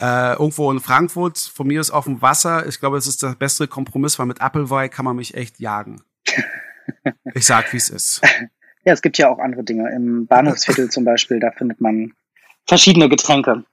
[0.00, 3.34] äh, irgendwo in Frankfurt, von mir ist auf dem Wasser, ich glaube, es ist der
[3.34, 6.02] bessere Kompromiss, weil mit Applewey kann man mich echt jagen.
[7.34, 8.20] Ich sag, wie es ist.
[8.84, 9.90] Ja, es gibt ja auch andere Dinge.
[9.94, 12.12] Im Bahnhofsviertel zum Beispiel, da findet man
[12.66, 13.64] verschiedene Getränke.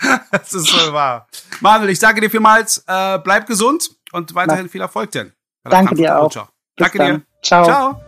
[0.30, 1.26] das ist so wahr.
[1.60, 2.84] Manuel, ich danke dir vielmals.
[2.86, 5.32] Äh, bleib gesund und weiterhin viel Erfolg denn.
[5.64, 6.32] Danke dir auch.
[6.76, 7.22] Danke dir.
[7.42, 7.64] Ciao.
[7.64, 8.00] Ciao.